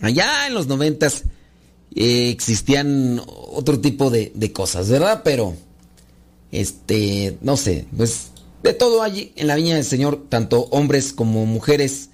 [0.00, 1.24] Allá en los noventas
[1.94, 5.20] eh, existían otro tipo de, de, cosas, ¿verdad?
[5.22, 5.54] Pero,
[6.50, 8.28] este, no sé, pues
[8.62, 12.08] de todo allí en la viña del Señor, tanto hombres como mujeres,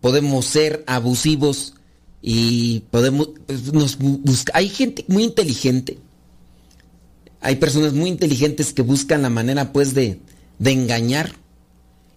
[0.00, 1.74] podemos ser abusivos
[2.22, 4.52] y podemos, pues, nos busca.
[4.56, 5.98] Hay gente muy inteligente
[7.46, 10.18] hay personas muy inteligentes que buscan la manera pues de,
[10.58, 11.30] de engañar.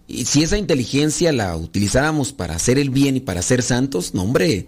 [0.08, 4.24] Y si esa inteligencia la utilizáramos para hacer el bien y para ser santos, no
[4.24, 4.66] hombre,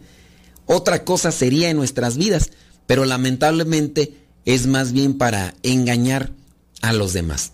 [0.67, 2.53] otra cosa sería en nuestras vidas.
[2.87, 6.31] Pero lamentablemente es más bien para engañar
[6.81, 7.51] a los demás.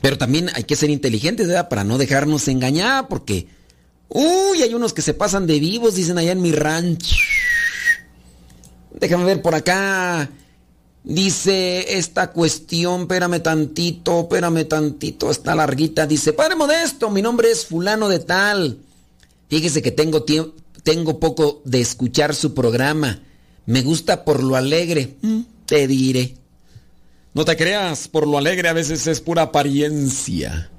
[0.00, 1.68] Pero también hay que ser inteligentes, ¿verdad?
[1.68, 3.46] Para no dejarnos engañar, porque...
[4.08, 7.14] Uy, hay unos que se pasan de vivos, dicen allá en mi rancho.
[8.98, 10.28] Déjame ver por acá.
[11.04, 16.06] Dice esta cuestión, espérame tantito, espérame tantito, está larguita.
[16.06, 18.78] Dice, Padre Modesto, mi nombre es fulano de tal.
[19.48, 20.24] Fíjese que tengo,
[20.84, 23.20] tengo poco de escuchar su programa.
[23.66, 25.16] Me gusta por lo alegre.
[25.22, 26.36] Mm, te diré.
[27.34, 30.70] No te creas, por lo alegre a veces es pura apariencia.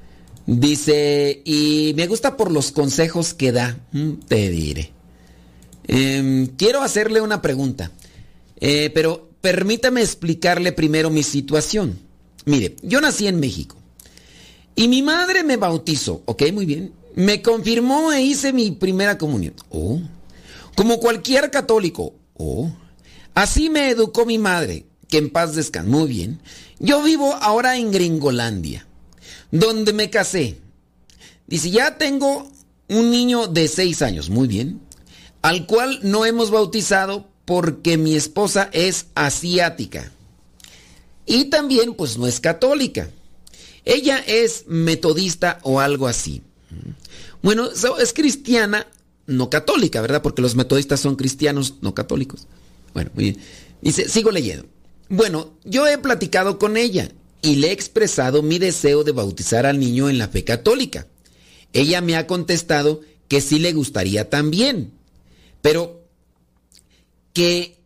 [0.45, 3.77] Dice, y me gusta por los consejos que da.
[3.91, 4.93] Mm, te diré.
[5.85, 7.91] Eh, quiero hacerle una pregunta.
[8.61, 11.99] Eh, pero permítame explicarle primero mi situación.
[12.45, 13.75] Mire, yo nací en México
[14.73, 16.43] y mi madre me bautizó, ¿ok?
[16.53, 16.93] Muy bien.
[17.15, 19.53] Me confirmó e hice mi primera comunión.
[19.69, 19.99] Oh.
[20.77, 22.15] Como cualquier católico.
[22.35, 22.71] Oh.
[23.33, 25.89] Así me educó mi madre, que en paz descanse.
[25.89, 26.39] Muy bien.
[26.79, 28.87] Yo vivo ahora en Gringolandia,
[29.51, 30.57] donde me casé.
[31.47, 32.49] Dice, ya tengo
[32.87, 34.79] un niño de seis años, muy bien,
[35.41, 40.11] al cual no hemos bautizado porque mi esposa es asiática.
[41.25, 43.09] Y también pues no es católica.
[43.85, 46.41] Ella es metodista o algo así.
[47.41, 48.87] Bueno, es cristiana,
[49.27, 50.21] no católica, ¿verdad?
[50.21, 52.47] Porque los metodistas son cristianos, no católicos.
[52.93, 53.37] Bueno, muy bien.
[53.81, 54.65] Dice, sigo leyendo.
[55.09, 57.09] Bueno, yo he platicado con ella
[57.41, 61.07] y le he expresado mi deseo de bautizar al niño en la fe católica.
[61.73, 64.93] Ella me ha contestado que sí le gustaría también,
[65.61, 66.02] pero
[67.33, 67.79] que,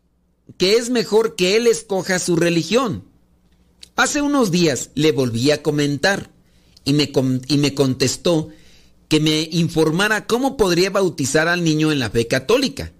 [0.58, 3.06] que es mejor que él escoja su religión.
[3.96, 6.30] Hace unos días le volví a comentar
[6.84, 7.12] y me,
[7.48, 8.50] y me contestó
[9.08, 12.92] que me informara cómo podría bautizar al niño en la fe católica,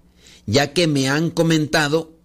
[0.46, 2.16] ya que me han comentado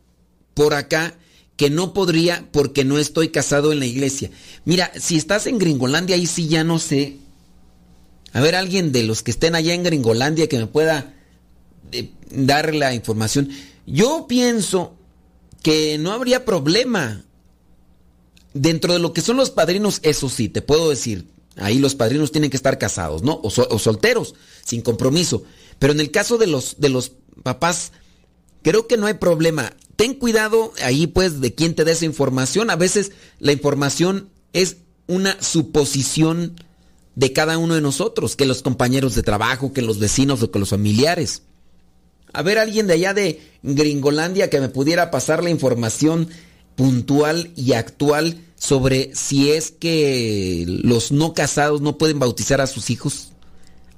[0.54, 1.18] por acá
[1.56, 4.32] que no podría porque no estoy casado en la iglesia.
[4.66, 7.18] Mira, si estás en Gringolandia, ahí sí ya no sé.
[8.32, 11.14] A ver, alguien de los que estén allá en Gringolandia que me pueda
[11.92, 13.50] eh, dar la información.
[13.86, 14.96] Yo pienso
[15.62, 17.26] que no habría problema.
[18.54, 22.32] Dentro de lo que son los padrinos, eso sí, te puedo decir, ahí los padrinos
[22.32, 23.42] tienen que estar casados, ¿no?
[23.42, 25.44] O, solteros, sin compromiso.
[25.80, 27.94] Pero en el caso de los, de los papás,
[28.62, 32.70] creo que no hay problema ten cuidado ahí pues de quién te da esa información.
[32.70, 34.78] A veces la información es
[35.08, 36.56] una suposición
[37.16, 40.60] de cada uno de nosotros, que los compañeros de trabajo, que los vecinos o que
[40.60, 41.44] los familiares.
[42.34, 46.30] A ver, alguien de allá de Gringolandia que me pudiera pasar la información
[46.76, 52.90] puntual y actual sobre si es que los no casados no pueden bautizar a sus
[52.90, 53.34] hijos.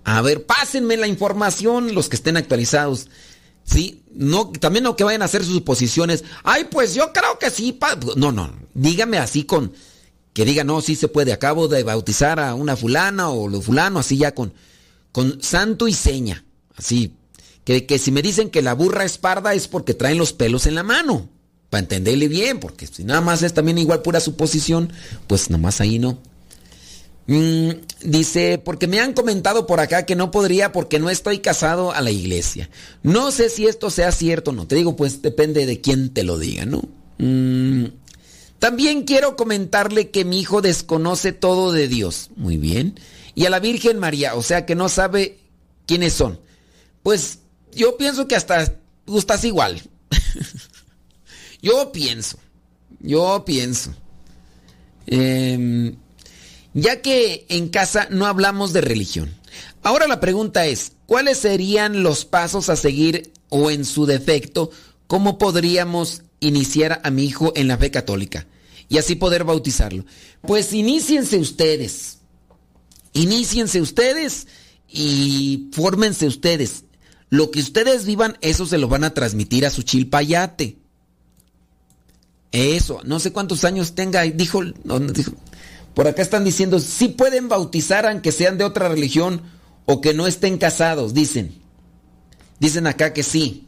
[0.03, 3.07] A ver, pásenme la información, los que estén actualizados.
[3.63, 4.03] ¿Sí?
[4.13, 6.23] No, también no que vayan a hacer sus suposiciones.
[6.43, 7.79] Ay, pues yo creo que sí.
[8.15, 8.53] No, no.
[8.73, 9.73] Dígame así con.
[10.33, 11.33] Que diga, no, sí se puede.
[11.33, 14.53] Acabo de bautizar a una fulana o lo fulano, así ya con.
[15.11, 16.43] Con santo y seña.
[16.75, 17.13] Así.
[17.65, 20.65] Que, que si me dicen que la burra es parda es porque traen los pelos
[20.67, 21.29] en la mano.
[21.69, 22.59] Para entenderle bien.
[22.59, 24.93] Porque si nada más es también igual pura suposición,
[25.27, 26.19] pues nomás ahí no.
[27.27, 27.71] Mm,
[28.03, 32.01] dice, porque me han comentado por acá que no podría porque no estoy casado a
[32.01, 32.69] la iglesia.
[33.01, 34.67] No sé si esto sea cierto o no.
[34.67, 36.83] Te digo, pues depende de quién te lo diga, ¿no?
[37.17, 37.85] Mm,
[38.59, 42.29] también quiero comentarle que mi hijo desconoce todo de Dios.
[42.35, 42.99] Muy bien.
[43.33, 45.39] Y a la Virgen María, o sea que no sabe
[45.87, 46.39] quiénes son.
[47.03, 47.39] Pues
[47.75, 49.81] yo pienso que hasta gustas igual.
[51.61, 52.39] yo pienso.
[52.99, 53.93] Yo pienso.
[55.07, 55.95] Eh,
[56.75, 59.33] ya que en casa no hablamos de religión.
[59.81, 64.71] Ahora la pregunta es, ¿cuáles serían los pasos a seguir o en su defecto,
[65.07, 68.45] cómo podríamos iniciar a mi hijo en la fe católica
[68.89, 70.05] y así poder bautizarlo?
[70.41, 72.17] Pues iníciense ustedes,
[73.13, 74.47] iníciense ustedes
[74.89, 76.83] y fórmense ustedes.
[77.29, 80.77] Lo que ustedes vivan, eso se lo van a transmitir a su chilpayate.
[82.51, 84.61] Eso, no sé cuántos años tenga, dijo,
[85.93, 89.41] por acá están diciendo, si pueden bautizar aunque sean de otra religión
[89.85, 91.61] o que no estén casados, dicen.
[92.59, 93.67] Dicen acá que sí.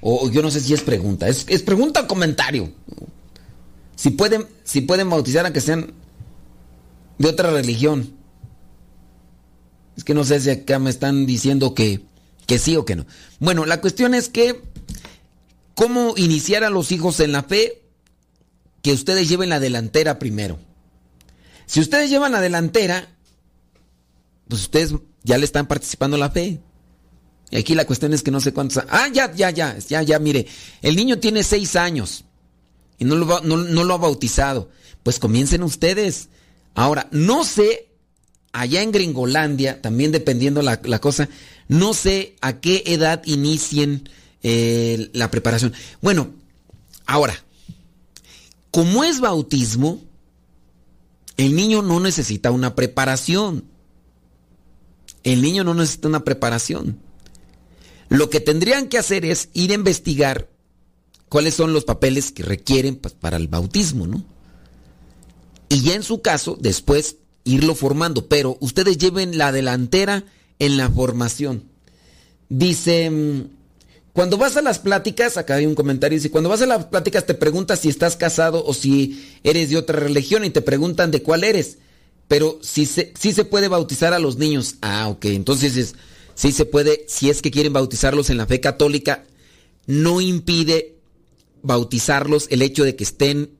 [0.00, 1.28] O yo no sé si es pregunta.
[1.28, 2.72] Es, pregunta o comentario.
[3.96, 5.92] Si pueden, si pueden bautizar aunque sean
[7.18, 8.14] de otra religión.
[9.96, 12.02] Es que no sé si acá me están diciendo que,
[12.50, 13.06] que sí o que no.
[13.38, 14.60] Bueno, la cuestión es que,
[15.76, 17.80] ¿cómo iniciar a los hijos en la fe?
[18.82, 20.58] Que ustedes lleven la delantera primero.
[21.66, 23.08] Si ustedes llevan la delantera,
[24.48, 26.60] pues ustedes ya le están participando la fe.
[27.52, 28.82] Y aquí la cuestión es que no sé cuántos.
[28.88, 30.48] Ah, ya, ya, ya, ya, ya, mire.
[30.82, 32.24] El niño tiene seis años
[32.98, 34.70] y no lo, no, lo ha bautizado.
[35.04, 36.30] Pues comiencen ustedes.
[36.74, 37.89] Ahora, no sé,
[38.52, 41.28] allá en Gringolandia, también dependiendo la, la cosa,
[41.68, 44.08] no sé a qué edad inicien
[44.42, 45.72] eh, la preparación.
[46.00, 46.30] Bueno,
[47.06, 47.44] ahora,
[48.70, 50.00] como es bautismo,
[51.36, 53.64] el niño no necesita una preparación.
[55.22, 56.98] El niño no necesita una preparación.
[58.08, 60.48] Lo que tendrían que hacer es ir a investigar
[61.28, 64.24] cuáles son los papeles que requieren pues, para el bautismo, ¿no?
[65.68, 68.26] Y ya en su caso, después irlo formando.
[68.26, 70.24] Pero ustedes lleven la delantera
[70.58, 71.64] en la formación.
[72.48, 73.42] Dice mm,
[74.12, 77.26] cuando vas a las pláticas, acá hay un comentario, dice, cuando vas a las pláticas
[77.26, 81.22] te preguntas si estás casado o si eres de otra religión y te preguntan de
[81.22, 81.78] cuál eres.
[82.26, 84.76] Pero si se, si se puede bautizar a los niños.
[84.82, 85.26] Ah, ok.
[85.26, 85.94] Entonces es,
[86.34, 89.24] sí se puede, si es que quieren bautizarlos en la fe católica,
[89.86, 90.96] no impide
[91.62, 93.50] bautizarlos el hecho de que estén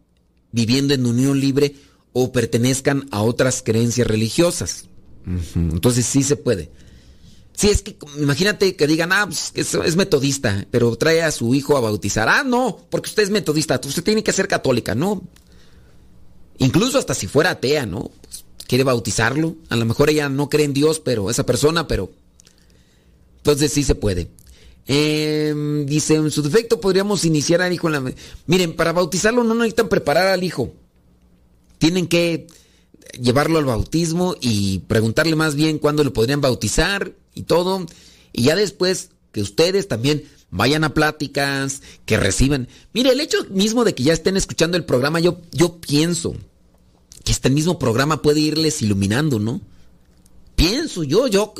[0.53, 1.75] viviendo en unión libre
[2.13, 4.87] o pertenezcan a otras creencias religiosas.
[5.55, 6.71] Entonces sí se puede.
[7.61, 11.77] Si es que imagínate que digan, ah, pues, es, metodista, pero trae a su hijo
[11.77, 12.29] a bautizar.
[12.29, 15.23] Ah, no, porque usted es metodista, usted tiene que ser católica, ¿no?
[16.59, 18.11] Incluso hasta si fuera atea, ¿no?
[18.23, 19.57] Pues, quiere bautizarlo.
[19.69, 22.11] A lo mejor ella no cree en Dios, pero esa persona, pero...
[23.37, 24.31] Entonces sí se puede.
[24.87, 28.13] Em, dice, en su defecto podríamos iniciar al hijo en la...
[28.47, 30.73] Miren, para bautizarlo no necesitan preparar al hijo.
[31.81, 32.47] Tienen que
[33.19, 37.87] llevarlo al bautismo y preguntarle más bien cuándo lo podrían bautizar y todo.
[38.33, 42.69] Y ya después que ustedes también vayan a pláticas, que reciban.
[42.93, 46.35] Mire, el hecho mismo de que ya estén escuchando el programa, yo, yo pienso
[47.25, 49.63] que este mismo programa puede irles iluminando, ¿no?
[50.57, 51.55] Pienso yo, yo,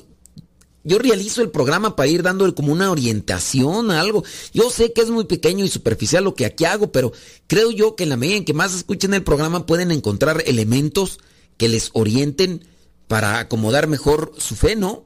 [0.83, 4.25] yo realizo el programa para ir dándole como una orientación a algo.
[4.53, 7.13] Yo sé que es muy pequeño y superficial lo que aquí hago, pero
[7.47, 11.21] creo yo que en la medida en que más escuchen el programa pueden encontrar elementos
[11.57, 12.65] que les orienten
[13.09, 15.05] para acomodar mejor su fe, ¿no?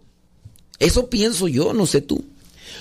[0.79, 2.25] Eso pienso yo, no sé tú.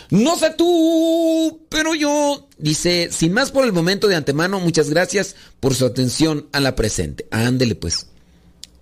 [0.10, 5.36] No sé tú, pero yo, dice, sin más por el momento de antemano, muchas gracias
[5.60, 7.26] por su atención a la presente.
[7.32, 8.08] Ándele pues.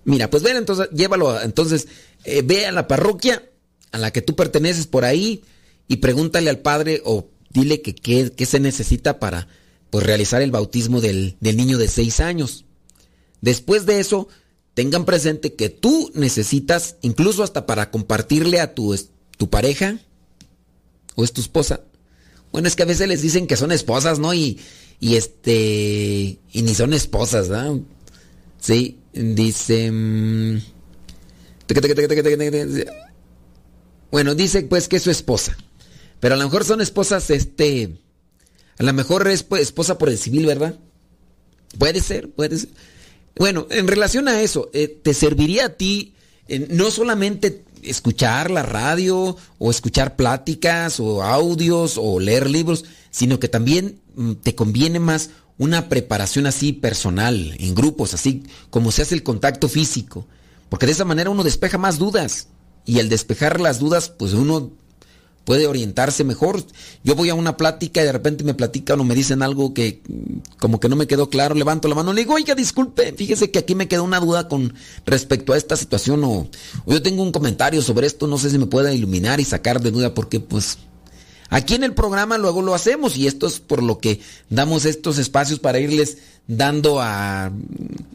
[0.04, 1.88] Mira, pues ven entonces, llévalo, entonces,
[2.24, 3.51] eh, ve a la parroquia
[3.92, 5.44] a la que tú perteneces por ahí
[5.88, 9.48] y pregúntale al padre o dile que qué se necesita para
[9.90, 12.66] pues, realizar el bautismo del, del niño de seis años.
[13.42, 14.28] Después de eso,
[14.74, 18.98] tengan presente que tú necesitas, incluso hasta para compartirle a tu,
[19.38, 20.00] tu pareja,
[21.16, 21.82] o es tu esposa.
[22.52, 24.34] Bueno, es que a veces les dicen que son esposas, ¿no?
[24.34, 24.60] Y,
[25.00, 27.84] y este, y ni son esposas, ¿no?
[28.60, 29.92] Sí, dice...
[34.12, 35.58] Bueno, dice pues que es su esposa.
[36.20, 37.98] Pero a lo mejor son esposas, este...
[38.78, 40.76] A lo mejor es esposa por el civil, ¿verdad?
[41.78, 42.70] Puede ser, puede ser.
[43.36, 46.16] Bueno, en relación a eso, eh, ¿te serviría a ti
[46.48, 53.40] eh, no solamente escuchar la radio o escuchar pláticas o audios o leer libros, sino
[53.40, 59.04] que también mm, te conviene más una preparación así personal, en grupos, así como se
[59.04, 60.26] hace el contacto físico,
[60.70, 62.48] porque de esa manera uno despeja más dudas
[62.86, 64.72] y al despejar las dudas, pues uno
[65.44, 66.64] puede orientarse mejor.
[67.04, 70.02] Yo voy a una plática y de repente me platican o me dicen algo que
[70.60, 73.52] como que no me quedó claro, levanto la mano y le digo, oiga, disculpe, fíjese
[73.52, 74.74] que aquí me quedó una duda con
[75.06, 76.48] respecto a esta situación o,
[76.86, 79.92] yo tengo un comentario sobre esto, no sé si me pueda iluminar y sacar de
[79.92, 80.78] duda porque pues
[81.50, 85.18] aquí en el programa luego lo hacemos y esto es por lo que damos estos
[85.18, 86.18] espacios para irles
[86.48, 87.52] dando a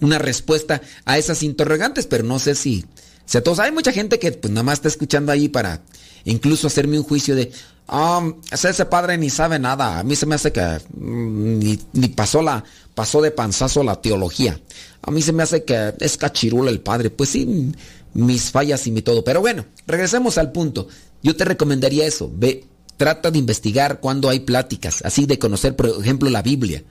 [0.01, 2.85] una respuesta a esas interrogantes, pero no sé si,
[3.27, 5.83] todos, hay mucha gente que pues nada más está escuchando ahí para
[6.25, 7.53] incluso hacerme un juicio de,
[7.89, 11.59] ah, ese padre ni sabe nada, a mí se me hace que mm,
[11.93, 12.65] ni, pasó, la,
[12.95, 14.61] pasó de panzazo la teología,
[15.03, 17.73] a mí se me hace que es cachirula el padre, pues sí,
[18.15, 20.89] mis fallas y mi todo, pero bueno, regresemos al punto,
[21.23, 22.65] yo te recomendaría eso, ve,
[22.97, 26.83] trata de investigar cuando hay pláticas, así de conocer, por ejemplo, la Biblia.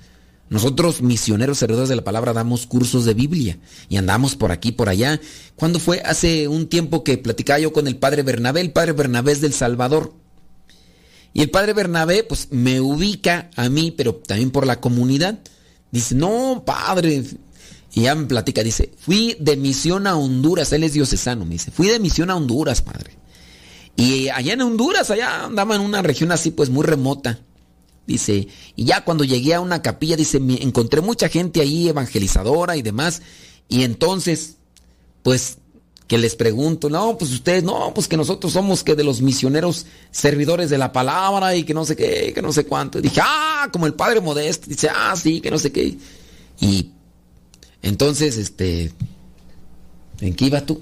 [0.47, 3.57] Nosotros, misioneros servidores de la palabra, damos cursos de Biblia
[3.89, 5.19] y andamos por aquí, por allá.
[5.55, 6.01] ¿Cuándo fue?
[6.05, 8.61] Hace un tiempo que platicaba yo con el padre Bernabé.
[8.61, 10.13] El padre Bernabé es del Salvador.
[11.33, 15.39] Y el padre Bernabé, pues me ubica a mí, pero también por la comunidad.
[15.91, 17.23] Dice, no, padre.
[17.93, 20.71] Y ya me platica, dice, fui de misión a Honduras.
[20.73, 23.17] Él es diocesano, me dice, fui de misión a Honduras, padre.
[23.97, 27.39] Y allá en Honduras, allá andaba en una región así, pues muy remota.
[28.07, 32.81] Dice, y ya cuando llegué a una capilla, dice, encontré mucha gente ahí evangelizadora y
[32.81, 33.21] demás.
[33.67, 34.57] Y entonces,
[35.23, 35.57] pues,
[36.07, 39.87] que les pregunto, no, pues ustedes, no, pues que nosotros somos que de los misioneros
[40.11, 43.01] servidores de la palabra y que no sé qué, que no sé cuánto.
[43.01, 44.67] dije, ah, como el padre modesto.
[44.67, 45.97] Dice, ah, sí, que no sé qué.
[46.59, 46.91] Y
[47.81, 48.91] entonces, este,
[50.21, 50.81] ¿en qué iba tú?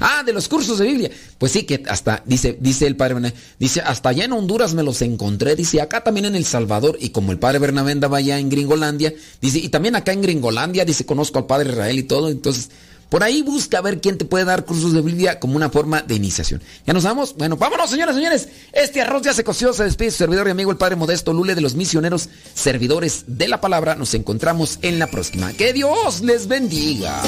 [0.00, 1.10] Ah, de los cursos de Biblia.
[1.38, 4.82] Pues sí, que hasta, dice, dice el padre Bernabé, dice, hasta allá en Honduras me
[4.82, 8.38] los encontré, dice, acá también en El Salvador, y como el padre Bernabé andaba allá
[8.38, 12.28] en Gringolandia, dice, y también acá en Gringolandia, dice, conozco al padre Israel y todo,
[12.28, 12.70] entonces,
[13.12, 16.00] por ahí busca a ver quién te puede dar cursos de Biblia como una forma
[16.00, 16.62] de iniciación.
[16.86, 17.34] ¿Ya nos vamos?
[17.36, 18.48] Bueno, vámonos, señores, señores.
[18.72, 21.54] Este arroz ya se coció, se despide su servidor y amigo el Padre Modesto Lule
[21.54, 23.96] de los misioneros servidores de la palabra.
[23.96, 25.52] Nos encontramos en la próxima.
[25.52, 27.20] Que Dios les bendiga.